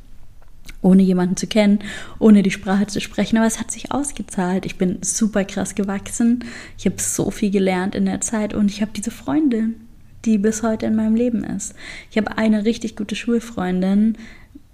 [0.82, 1.80] ohne jemanden zu kennen,
[2.20, 3.38] ohne die Sprache zu sprechen.
[3.38, 4.66] Aber es hat sich ausgezahlt.
[4.66, 6.44] Ich bin super krass gewachsen.
[6.78, 9.76] Ich habe so viel gelernt in der Zeit und ich habe diese Freundin,
[10.26, 11.76] die bis heute in meinem Leben ist.
[12.10, 14.18] Ich habe eine richtig gute Schulfreundin.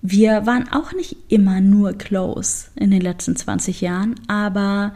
[0.02, 4.94] Wir waren auch nicht immer nur close in den letzten 20 Jahren, aber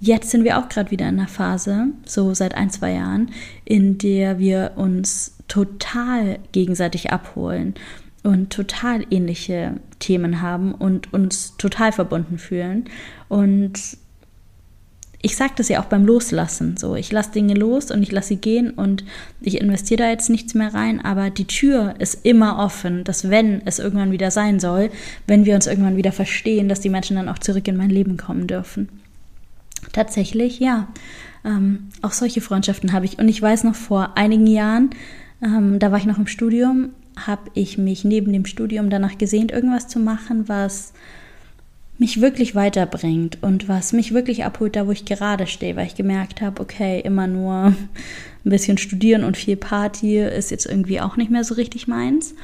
[0.00, 3.30] jetzt sind wir auch gerade wieder in einer Phase, so seit ein, zwei Jahren,
[3.64, 7.74] in der wir uns total gegenseitig abholen
[8.24, 12.86] und total ähnliche Themen haben und uns total verbunden fühlen.
[13.28, 13.78] Und
[15.24, 16.76] ich sage das ja auch beim Loslassen.
[16.76, 19.04] So, ich lasse Dinge los und ich lasse sie gehen und
[19.40, 23.62] ich investiere da jetzt nichts mehr rein, aber die Tür ist immer offen, dass wenn
[23.66, 24.90] es irgendwann wieder sein soll,
[25.26, 28.18] wenn wir uns irgendwann wieder verstehen, dass die Menschen dann auch zurück in mein Leben
[28.18, 28.88] kommen dürfen.
[29.92, 30.88] Tatsächlich, ja.
[31.44, 33.18] Ähm, auch solche Freundschaften habe ich.
[33.18, 34.90] Und ich weiß noch vor einigen Jahren,
[35.42, 39.52] ähm, da war ich noch im Studium, habe ich mich neben dem Studium danach gesehnt,
[39.52, 40.92] irgendwas zu machen, was
[41.98, 45.94] mich wirklich weiterbringt und was mich wirklich abholt, da wo ich gerade stehe, weil ich
[45.94, 47.76] gemerkt habe, okay, immer nur ein
[48.42, 52.34] bisschen studieren und viel Party ist jetzt irgendwie auch nicht mehr so richtig meins.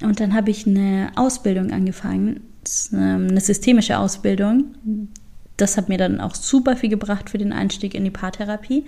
[0.00, 2.40] Und dann habe ich eine Ausbildung angefangen,
[2.92, 4.74] eine systemische Ausbildung,
[5.56, 8.86] das hat mir dann auch super viel gebracht für den Einstieg in die Paartherapie.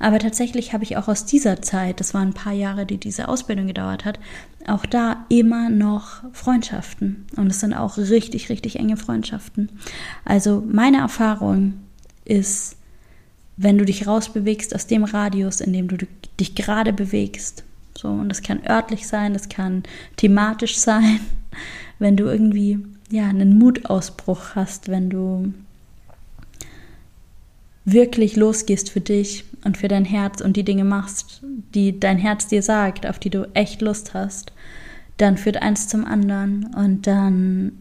[0.00, 3.28] Aber tatsächlich habe ich auch aus dieser Zeit, das waren ein paar Jahre, die diese
[3.28, 4.18] Ausbildung gedauert hat,
[4.66, 7.26] auch da immer noch Freundschaften.
[7.36, 9.70] Und es sind auch richtig, richtig enge Freundschaften.
[10.24, 11.74] Also meine Erfahrung
[12.24, 12.76] ist,
[13.56, 15.98] wenn du dich rausbewegst aus dem Radius, in dem du
[16.38, 17.64] dich gerade bewegst,
[17.96, 19.82] so, und das kann örtlich sein, das kann
[20.16, 21.20] thematisch sein,
[21.98, 22.78] wenn du irgendwie
[23.10, 25.52] ja einen Mutausbruch hast, wenn du
[27.92, 31.42] wirklich losgehst für dich und für dein Herz und die Dinge machst,
[31.74, 34.52] die dein Herz dir sagt, auf die du echt Lust hast,
[35.16, 37.72] dann führt eins zum anderen und dann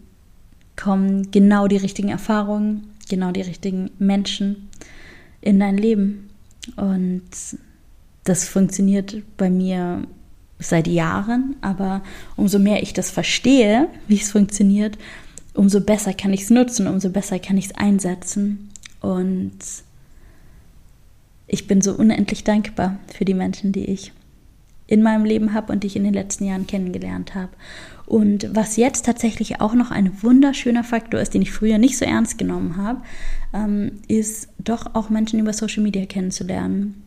[0.76, 4.70] kommen genau die richtigen Erfahrungen, genau die richtigen Menschen
[5.42, 6.30] in dein Leben.
[6.76, 7.24] Und
[8.24, 10.04] das funktioniert bei mir
[10.60, 12.04] seit Jahren, aber
[12.36, 14.98] umso mehr ich das verstehe, wie es funktioniert,
[15.54, 18.70] umso besser kann ich es nutzen, umso besser kann ich es einsetzen.
[19.02, 19.54] Und
[21.48, 24.12] ich bin so unendlich dankbar für die Menschen, die ich
[24.88, 27.52] in meinem Leben habe und die ich in den letzten Jahren kennengelernt habe.
[28.06, 32.06] Und was jetzt tatsächlich auch noch ein wunderschöner Faktor ist, den ich früher nicht so
[32.06, 33.02] ernst genommen habe,
[33.54, 37.04] ähm, ist doch auch Menschen über Social Media kennenzulernen.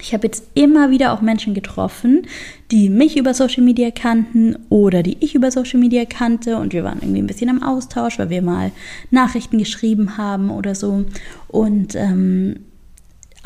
[0.00, 2.26] Ich habe jetzt immer wieder auch Menschen getroffen,
[2.72, 6.82] die mich über Social Media kannten oder die ich über Social Media kannte und wir
[6.82, 8.72] waren irgendwie ein bisschen im Austausch, weil wir mal
[9.12, 11.04] Nachrichten geschrieben haben oder so.
[11.46, 12.56] Und ähm,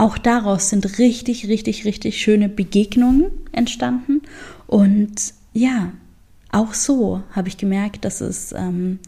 [0.01, 4.23] auch daraus sind richtig, richtig, richtig schöne Begegnungen entstanden.
[4.67, 5.93] Und ja,
[6.51, 8.99] auch so habe ich gemerkt, dass es, ähm,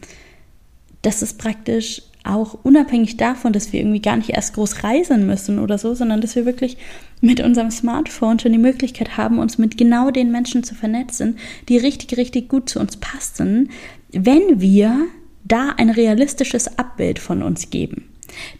[1.00, 5.58] dass es praktisch auch unabhängig davon, dass wir irgendwie gar nicht erst groß reisen müssen
[5.58, 6.76] oder so, sondern dass wir wirklich
[7.22, 11.38] mit unserem Smartphone schon die Möglichkeit haben, uns mit genau den Menschen zu vernetzen,
[11.70, 13.70] die richtig, richtig gut zu uns passen,
[14.12, 15.06] wenn wir
[15.42, 18.11] da ein realistisches Abbild von uns geben.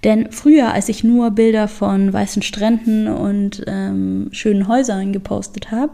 [0.05, 5.93] Denn früher, als ich nur Bilder von weißen Stränden und ähm, schönen Häusern gepostet habe,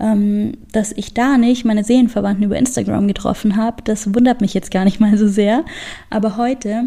[0.00, 4.70] ähm, dass ich da nicht meine Seelenverwandten über Instagram getroffen habe, das wundert mich jetzt
[4.70, 5.64] gar nicht mal so sehr.
[6.10, 6.84] Aber heute,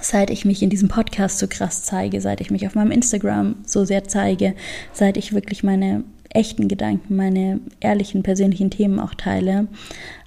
[0.00, 3.56] seit ich mich in diesem Podcast so krass zeige, seit ich mich auf meinem Instagram
[3.66, 4.54] so sehr zeige,
[4.92, 9.68] seit ich wirklich meine echten Gedanken, meine ehrlichen persönlichen Themen auch teile,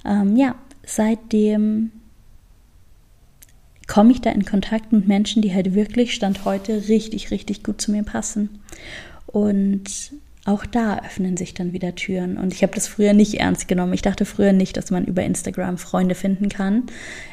[0.05, 0.55] ähm, ja,
[0.85, 1.91] seitdem
[3.87, 7.81] komme ich da in Kontakt mit Menschen, die halt wirklich Stand heute richtig, richtig gut
[7.81, 8.61] zu mir passen.
[9.25, 10.11] Und
[10.47, 12.37] auch da öffnen sich dann wieder Türen.
[12.37, 13.91] Und ich habe das früher nicht ernst genommen.
[13.91, 16.83] Ich dachte früher nicht, dass man über Instagram Freunde finden kann.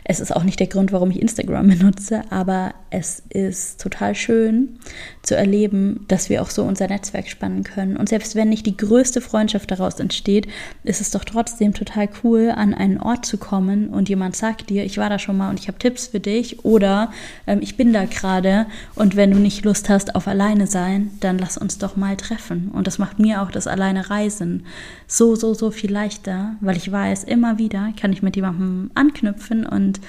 [0.02, 4.80] Es ist auch nicht der Grund, warum ich Instagram benutze, aber es ist total schön
[5.22, 7.96] zu erleben, dass wir auch so unser Netzwerk spannen können.
[7.96, 10.48] Und selbst wenn nicht die größte Freundschaft daraus entsteht,
[10.82, 14.84] ist es doch trotzdem total cool, an einen Ort zu kommen und jemand sagt dir,
[14.84, 17.12] ich war da schon mal und ich habe Tipps für dich oder
[17.46, 21.38] ähm, ich bin da gerade und wenn du nicht Lust hast auf alleine sein, dann
[21.38, 22.72] lass uns doch mal treffen.
[22.72, 24.64] Und das macht mir auch das alleine Reisen
[25.06, 29.66] so, so, so viel leichter, weil ich weiß, immer wieder kann ich mit jemandem anknüpfen
[29.66, 30.00] und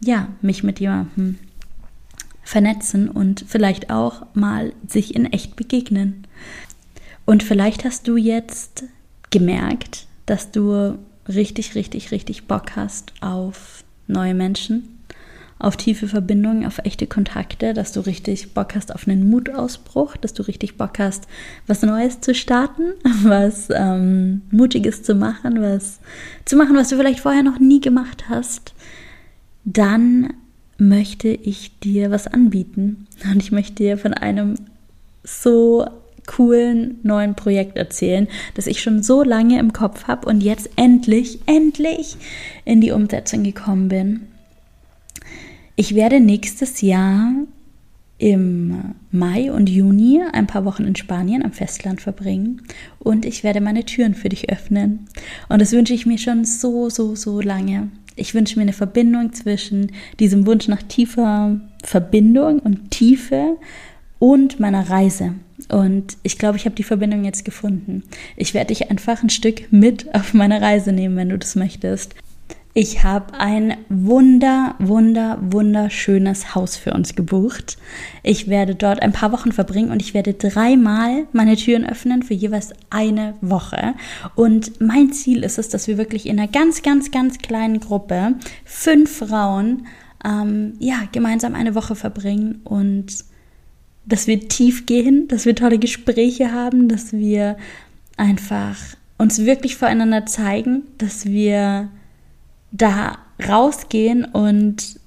[0.00, 1.38] ja, mich mit jemandem
[2.42, 6.26] vernetzen und vielleicht auch mal sich in echt begegnen.
[7.26, 8.84] Und vielleicht hast du jetzt
[9.28, 10.96] gemerkt, dass du
[11.28, 14.97] richtig, richtig, richtig Bock hast auf neue Menschen
[15.58, 20.34] auf tiefe Verbindungen, auf echte Kontakte, dass du richtig Bock hast auf einen Mutausbruch, dass
[20.34, 21.26] du richtig Bock hast,
[21.66, 26.00] was Neues zu starten, was ähm, Mutiges zu machen, was
[26.44, 28.74] zu machen, was du vielleicht vorher noch nie gemacht hast,
[29.64, 30.32] dann
[30.78, 33.06] möchte ich dir was anbieten.
[33.30, 34.54] Und ich möchte dir von einem
[35.24, 35.86] so
[36.26, 41.40] coolen neuen Projekt erzählen, das ich schon so lange im Kopf habe und jetzt endlich,
[41.46, 42.16] endlich
[42.64, 44.28] in die Umsetzung gekommen bin.
[45.80, 47.30] Ich werde nächstes Jahr
[48.18, 52.62] im Mai und Juni ein paar Wochen in Spanien am Festland verbringen
[52.98, 55.06] und ich werde meine Türen für dich öffnen.
[55.48, 57.90] Und das wünsche ich mir schon so, so, so lange.
[58.16, 63.56] Ich wünsche mir eine Verbindung zwischen diesem Wunsch nach tiefer Verbindung und Tiefe
[64.18, 65.34] und meiner Reise.
[65.68, 68.02] Und ich glaube, ich habe die Verbindung jetzt gefunden.
[68.36, 72.16] Ich werde dich einfach ein Stück mit auf meine Reise nehmen, wenn du das möchtest.
[72.74, 77.76] Ich habe ein wunder, wunder, wunderschönes Haus für uns gebucht.
[78.22, 82.34] Ich werde dort ein paar Wochen verbringen und ich werde dreimal meine Türen öffnen für
[82.34, 83.94] jeweils eine Woche.
[84.36, 88.34] Und mein Ziel ist es, dass wir wirklich in einer ganz, ganz, ganz kleinen Gruppe,
[88.64, 89.86] fünf Frauen,
[90.24, 93.24] ähm, ja, gemeinsam eine Woche verbringen und
[94.04, 97.56] dass wir tief gehen, dass wir tolle Gespräche haben, dass wir
[98.16, 98.76] einfach
[99.18, 101.88] uns wirklich voreinander zeigen, dass wir
[102.70, 105.00] da rausgehen und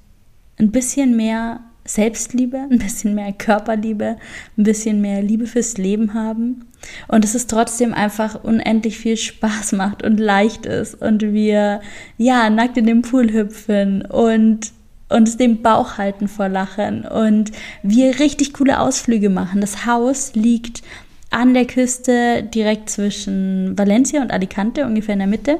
[0.59, 4.17] ein bisschen mehr Selbstliebe, ein bisschen mehr Körperliebe,
[4.57, 6.65] ein bisschen mehr Liebe fürs Leben haben
[7.07, 11.81] und dass es trotzdem einfach unendlich viel Spaß macht und leicht ist und wir
[12.17, 14.71] ja nackt in den Pool hüpfen und
[15.09, 17.51] uns den Bauch halten vor Lachen und
[17.83, 19.59] wir richtig coole Ausflüge machen.
[19.59, 20.83] Das Haus liegt
[21.31, 25.59] an der Küste direkt zwischen Valencia und Alicante, ungefähr in der Mitte.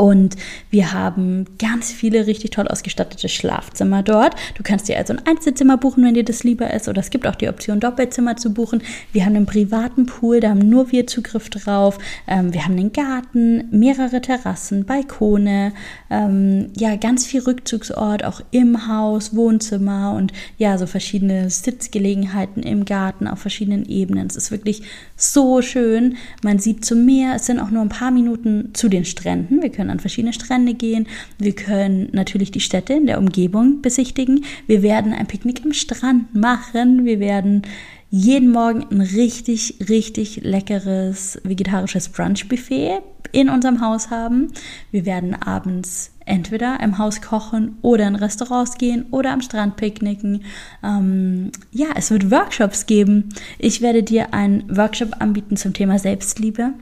[0.00, 0.34] Und
[0.70, 4.34] wir haben ganz viele richtig toll ausgestattete Schlafzimmer dort.
[4.54, 6.88] Du kannst dir also ein Einzelzimmer buchen, wenn dir das lieber ist.
[6.88, 8.82] Oder es gibt auch die Option, Doppelzimmer zu buchen.
[9.12, 11.98] Wir haben einen privaten Pool, da haben nur wir Zugriff drauf.
[12.26, 15.74] Ähm, wir haben einen Garten, mehrere Terrassen, Balkone,
[16.08, 22.86] ähm, ja, ganz viel Rückzugsort, auch im Haus, Wohnzimmer und ja, so verschiedene Sitzgelegenheiten im
[22.86, 24.28] Garten auf verschiedenen Ebenen.
[24.28, 24.82] Es ist wirklich
[25.14, 26.16] so schön.
[26.42, 27.34] Man sieht zum Meer.
[27.34, 29.60] Es sind auch nur ein paar Minuten zu den Stränden.
[29.60, 31.06] Wir können an verschiedene Strände gehen.
[31.38, 34.44] Wir können natürlich die Städte in der Umgebung besichtigen.
[34.66, 37.04] Wir werden ein Picknick am Strand machen.
[37.04, 37.62] Wir werden
[38.10, 44.48] jeden Morgen ein richtig, richtig leckeres vegetarisches Brunch-Buffet in unserem Haus haben.
[44.90, 50.44] Wir werden abends entweder im Haus kochen oder in Restaurants gehen oder am Strand picknicken.
[50.82, 53.28] Ähm, ja, es wird Workshops geben.
[53.58, 56.72] Ich werde dir einen Workshop anbieten zum Thema Selbstliebe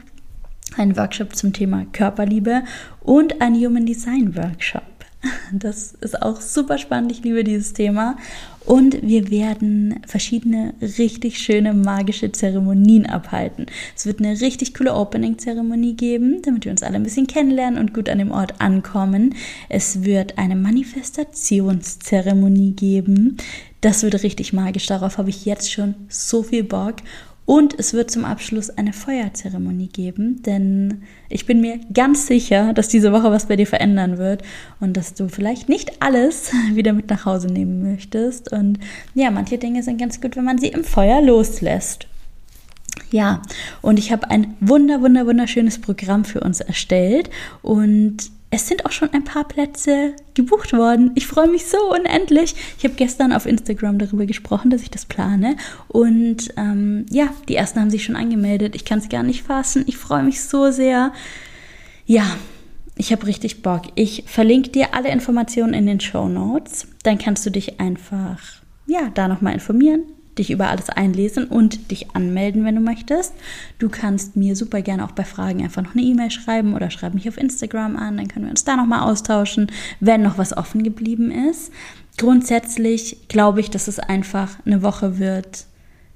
[0.76, 2.62] einen Workshop zum Thema Körperliebe
[3.00, 4.82] und einen Human Design Workshop.
[5.52, 7.12] Das ist auch super spannend.
[7.12, 8.16] Ich liebe dieses Thema.
[8.64, 13.66] Und wir werden verschiedene richtig schöne magische Zeremonien abhalten.
[13.96, 17.94] Es wird eine richtig coole Opening-Zeremonie geben, damit wir uns alle ein bisschen kennenlernen und
[17.94, 19.34] gut an dem Ort ankommen.
[19.70, 23.38] Es wird eine Manifestationszeremonie geben.
[23.80, 24.84] Das wird richtig magisch.
[24.86, 26.96] Darauf habe ich jetzt schon so viel Bock.
[27.48, 32.88] Und es wird zum Abschluss eine Feuerzeremonie geben, denn ich bin mir ganz sicher, dass
[32.88, 34.42] diese Woche was bei dir verändern wird
[34.80, 38.52] und dass du vielleicht nicht alles wieder mit nach Hause nehmen möchtest.
[38.52, 38.80] Und
[39.14, 42.06] ja, manche Dinge sind ganz gut, wenn man sie im Feuer loslässt.
[43.10, 43.40] Ja,
[43.80, 47.30] und ich habe ein wunder, wunder, wunderschönes Programm für uns erstellt
[47.62, 51.12] und es sind auch schon ein paar Plätze gebucht worden.
[51.14, 52.54] Ich freue mich so unendlich.
[52.78, 55.56] Ich habe gestern auf Instagram darüber gesprochen, dass ich das plane.
[55.86, 58.74] Und ähm, ja, die ersten haben sich schon angemeldet.
[58.74, 59.84] Ich kann es gar nicht fassen.
[59.86, 61.12] Ich freue mich so sehr.
[62.06, 62.24] Ja,
[62.96, 63.82] ich habe richtig Bock.
[63.96, 66.88] Ich verlinke dir alle Informationen in den Show Notes.
[67.02, 68.40] Dann kannst du dich einfach
[68.86, 70.04] ja da nochmal informieren
[70.38, 73.34] dich über alles einlesen und dich anmelden, wenn du möchtest.
[73.78, 77.14] Du kannst mir super gerne auch bei Fragen einfach noch eine E-Mail schreiben oder schreib
[77.14, 79.70] mich auf Instagram an, dann können wir uns da nochmal austauschen,
[80.00, 81.72] wenn noch was offen geblieben ist.
[82.16, 85.66] Grundsätzlich glaube ich, dass es einfach eine Woche wird,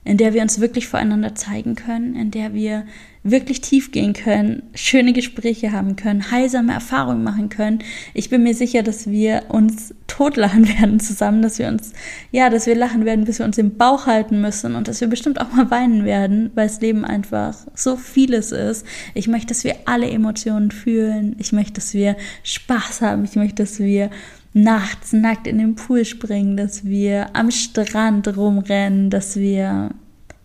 [0.04, 2.84] in der wir uns wirklich voreinander zeigen können, in der wir
[3.24, 7.78] wirklich tief gehen können, schöne Gespräche haben können, heilsame Erfahrungen machen können.
[8.14, 11.92] Ich bin mir sicher, dass wir uns totlachen werden zusammen, dass wir uns,
[12.32, 15.08] ja, dass wir lachen werden, bis wir uns im Bauch halten müssen und dass wir
[15.08, 18.84] bestimmt auch mal weinen werden, weil das Leben einfach so vieles ist.
[19.14, 21.36] Ich möchte, dass wir alle Emotionen fühlen.
[21.38, 23.24] Ich möchte, dass wir Spaß haben.
[23.24, 24.10] Ich möchte, dass wir
[24.52, 29.90] nachts nackt in den Pool springen, dass wir am Strand rumrennen, dass wir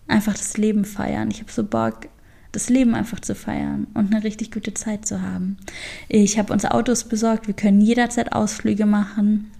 [0.06, 1.30] einfach das Leben feiern.
[1.30, 2.08] Ich habe so Bock,
[2.52, 5.58] das Leben einfach zu feiern und eine richtig gute Zeit zu haben.
[6.08, 9.50] Ich habe uns Autos besorgt, wir können jederzeit Ausflüge machen,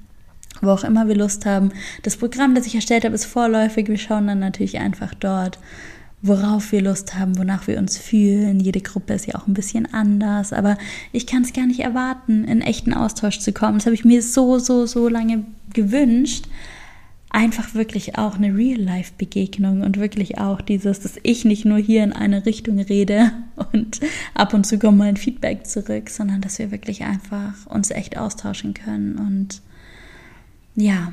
[0.63, 1.71] wo auch immer wir Lust haben.
[2.03, 3.89] Das Programm, das ich erstellt habe, ist vorläufig.
[3.89, 5.59] Wir schauen dann natürlich einfach dort,
[6.21, 8.61] worauf wir Lust haben, wonach wir uns fühlen.
[8.61, 10.77] Jede Gruppe ist ja auch ein bisschen anders, aber
[11.13, 13.79] ich kann es gar nicht erwarten, in echten Austausch zu kommen.
[13.79, 16.47] Das habe ich mir so, so, so lange gewünscht.
[17.31, 22.13] Einfach wirklich auch eine Real-Life-Begegnung und wirklich auch dieses, dass ich nicht nur hier in
[22.13, 23.33] eine Richtung rede
[23.73, 24.01] und
[24.35, 28.17] ab und zu kommt mal ein Feedback zurück, sondern dass wir wirklich einfach uns echt
[28.17, 29.61] austauschen können und
[30.75, 31.13] ja,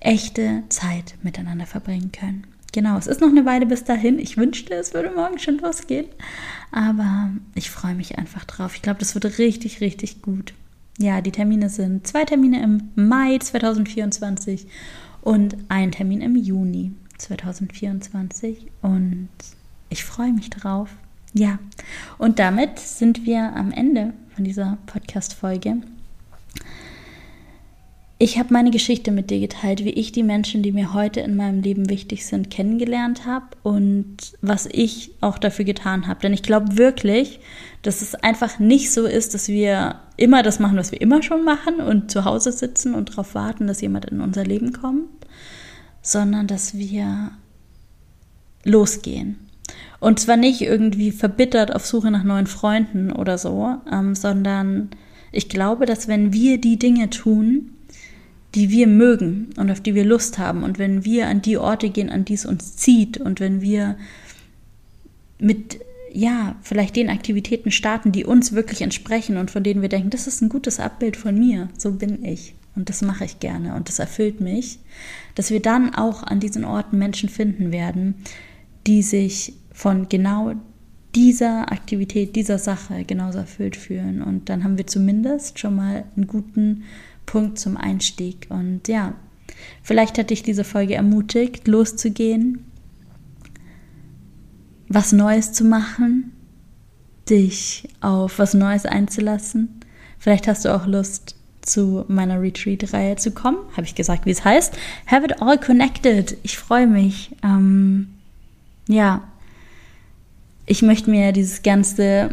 [0.00, 2.46] echte Zeit miteinander verbringen können.
[2.72, 4.18] Genau, es ist noch eine Weile bis dahin.
[4.18, 6.06] Ich wünschte, es würde morgen schon losgehen.
[6.70, 8.76] Aber ich freue mich einfach drauf.
[8.76, 10.54] Ich glaube, das wird richtig, richtig gut.
[10.98, 14.66] Ja, die Termine sind zwei Termine im Mai 2024
[15.22, 18.66] und ein Termin im Juni 2024.
[18.82, 19.28] Und
[19.88, 20.90] ich freue mich drauf.
[21.32, 21.58] Ja,
[22.18, 25.82] und damit sind wir am Ende von dieser Podcast-Folge.
[28.22, 31.36] Ich habe meine Geschichte mit dir geteilt, wie ich die Menschen, die mir heute in
[31.36, 36.20] meinem Leben wichtig sind, kennengelernt habe und was ich auch dafür getan habe.
[36.20, 37.40] Denn ich glaube wirklich,
[37.80, 41.44] dass es einfach nicht so ist, dass wir immer das machen, was wir immer schon
[41.44, 45.08] machen und zu Hause sitzen und darauf warten, dass jemand in unser Leben kommt,
[46.02, 47.30] sondern dass wir
[48.64, 49.48] losgehen.
[49.98, 54.90] Und zwar nicht irgendwie verbittert auf Suche nach neuen Freunden oder so, ähm, sondern
[55.32, 57.76] ich glaube, dass wenn wir die Dinge tun,
[58.54, 60.62] die wir mögen und auf die wir Lust haben.
[60.62, 63.96] Und wenn wir an die Orte gehen, an die es uns zieht und wenn wir
[65.38, 65.80] mit,
[66.12, 70.26] ja, vielleicht den Aktivitäten starten, die uns wirklich entsprechen und von denen wir denken, das
[70.26, 72.54] ist ein gutes Abbild von mir, so bin ich.
[72.76, 74.78] Und das mache ich gerne und das erfüllt mich,
[75.34, 78.14] dass wir dann auch an diesen Orten Menschen finden werden,
[78.86, 80.54] die sich von genau
[81.14, 84.22] dieser Aktivität, dieser Sache genauso erfüllt fühlen.
[84.22, 86.84] Und dann haben wir zumindest schon mal einen guten
[87.30, 88.48] Punkt zum Einstieg.
[88.48, 89.14] Und ja,
[89.84, 92.64] vielleicht hat dich diese Folge ermutigt, loszugehen,
[94.88, 96.32] was Neues zu machen,
[97.28, 99.80] dich auf was Neues einzulassen.
[100.18, 103.58] Vielleicht hast du auch Lust, zu meiner Retreat-Reihe zu kommen.
[103.72, 104.74] Habe ich gesagt, wie es heißt?
[105.06, 106.36] Have it all connected.
[106.42, 107.36] Ich freue mich.
[107.44, 108.08] Ähm,
[108.88, 109.22] ja,
[110.66, 112.30] ich möchte mir dieses ganze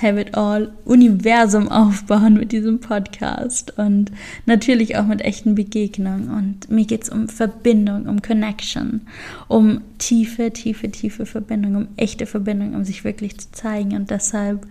[0.00, 4.12] Have It All Universum aufbauen mit diesem Podcast und
[4.44, 6.30] natürlich auch mit echten Begegnungen.
[6.30, 9.02] Und mir geht es um Verbindung, um Connection,
[9.48, 13.94] um tiefe, tiefe, tiefe Verbindung, um echte Verbindung, um sich wirklich zu zeigen.
[13.96, 14.66] Und deshalb,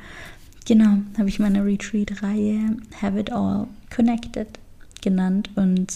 [0.66, 4.48] genau, habe ich meine Retreat-Reihe Have It All Connected
[5.02, 5.50] genannt.
[5.56, 5.88] Und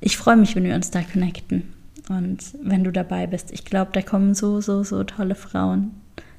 [0.00, 1.62] ich freue mich, wenn wir uns da connecten.
[2.08, 5.92] Und wenn du dabei bist, ich glaube, da kommen so, so, so tolle Frauen.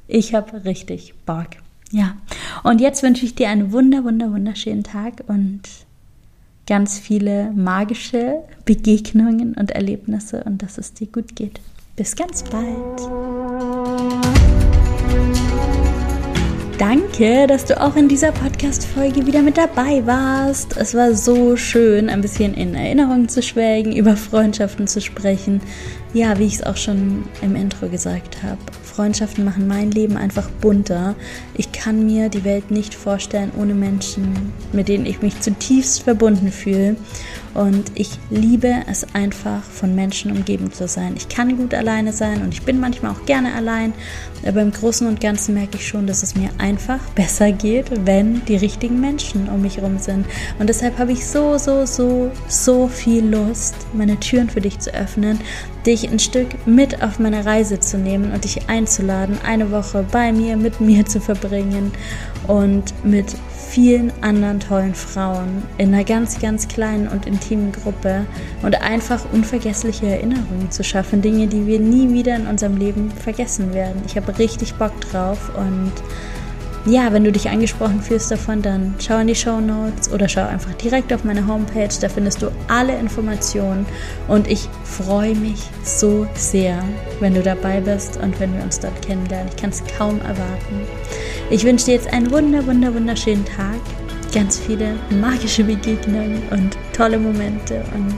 [0.08, 1.63] Ich habe richtig Bock.
[1.94, 2.18] Ja,
[2.64, 5.62] und jetzt wünsche ich dir einen wunder, wunder, wunderschönen Tag und
[6.66, 11.62] ganz viele magische Begegnungen und Erlebnisse und dass es dir gut geht.
[11.96, 13.00] Bis ganz bald.
[16.80, 20.76] Danke, dass du auch in dieser Podcast-Folge wieder mit dabei warst.
[20.76, 25.62] Es war so schön, ein bisschen in Erinnerung zu schwelgen, über Freundschaften zu sprechen.
[26.14, 28.60] Ja, wie ich es auch schon im Intro gesagt habe.
[28.84, 31.16] Freundschaften machen mein Leben einfach bunter.
[31.56, 36.52] Ich kann mir die Welt nicht vorstellen ohne Menschen, mit denen ich mich zutiefst verbunden
[36.52, 36.98] fühle.
[37.54, 41.14] Und ich liebe es einfach, von Menschen umgeben zu sein.
[41.16, 43.94] Ich kann gut alleine sein und ich bin manchmal auch gerne allein.
[44.46, 48.44] Aber im Großen und Ganzen merke ich schon, dass es mir einfach besser geht, wenn
[48.46, 50.26] die richtigen Menschen um mich herum sind.
[50.58, 54.94] Und deshalb habe ich so, so, so, so viel Lust, meine Türen für dich zu
[54.94, 55.40] öffnen,
[55.86, 60.32] dich ein Stück mit auf meine Reise zu nehmen und dich einzuladen, eine Woche bei
[60.32, 61.92] mir, mit mir zu verbringen
[62.48, 63.36] und mit
[63.74, 68.28] vielen anderen tollen Frauen in einer ganz, ganz kleinen und intimen Gruppe
[68.62, 71.24] und einfach unvergessliche Erinnerungen zu schaffen.
[71.24, 74.04] Dinge, die wir nie wieder in unserem Leben vergessen werden.
[74.06, 75.92] Ich habe richtig Bock drauf und
[76.86, 80.46] ja, wenn du dich angesprochen fühlst davon, dann schau in die Show Notes oder schau
[80.46, 81.90] einfach direkt auf meine Homepage.
[82.00, 83.88] Da findest du alle Informationen
[84.28, 86.84] und ich freue mich so sehr,
[87.22, 89.48] wenn du dabei bist und wenn wir uns dort kennenlernen.
[89.50, 90.82] Ich kann es kaum erwarten.
[91.50, 93.80] Ich wünsche dir jetzt einen wunder, wunder, wunderschönen Tag,
[94.34, 98.16] ganz viele magische Begegnungen und tolle Momente und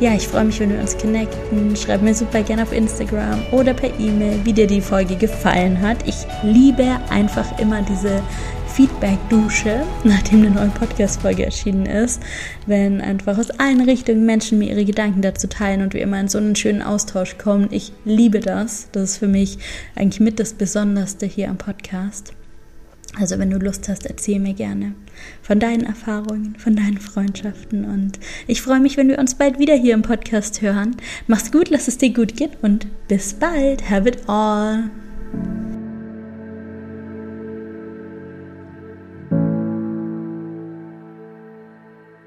[0.00, 1.76] ja, ich freue mich, wenn wir uns connecten.
[1.76, 5.98] Schreib mir super gerne auf Instagram oder per E-Mail, wie dir die Folge gefallen hat.
[6.08, 8.22] Ich liebe einfach immer diese
[8.68, 12.22] Feedback-Dusche, nachdem eine neue Podcast-Folge erschienen ist,
[12.66, 16.28] wenn einfach aus allen Richtungen Menschen mir ihre Gedanken dazu teilen und wir immer in
[16.28, 17.68] so einen schönen Austausch kommen.
[17.70, 18.88] Ich liebe das.
[18.92, 19.58] Das ist für mich
[19.96, 22.32] eigentlich mit das Besonderste hier am Podcast.
[23.18, 24.94] Also wenn du Lust hast, erzähl mir gerne
[25.42, 29.74] von deinen Erfahrungen, von deinen Freundschaften und ich freue mich, wenn wir uns bald wieder
[29.74, 30.96] hier im Podcast hören.
[31.26, 33.90] Mach's gut, lass es dir gut gehen und bis bald.
[33.90, 34.90] Have it all.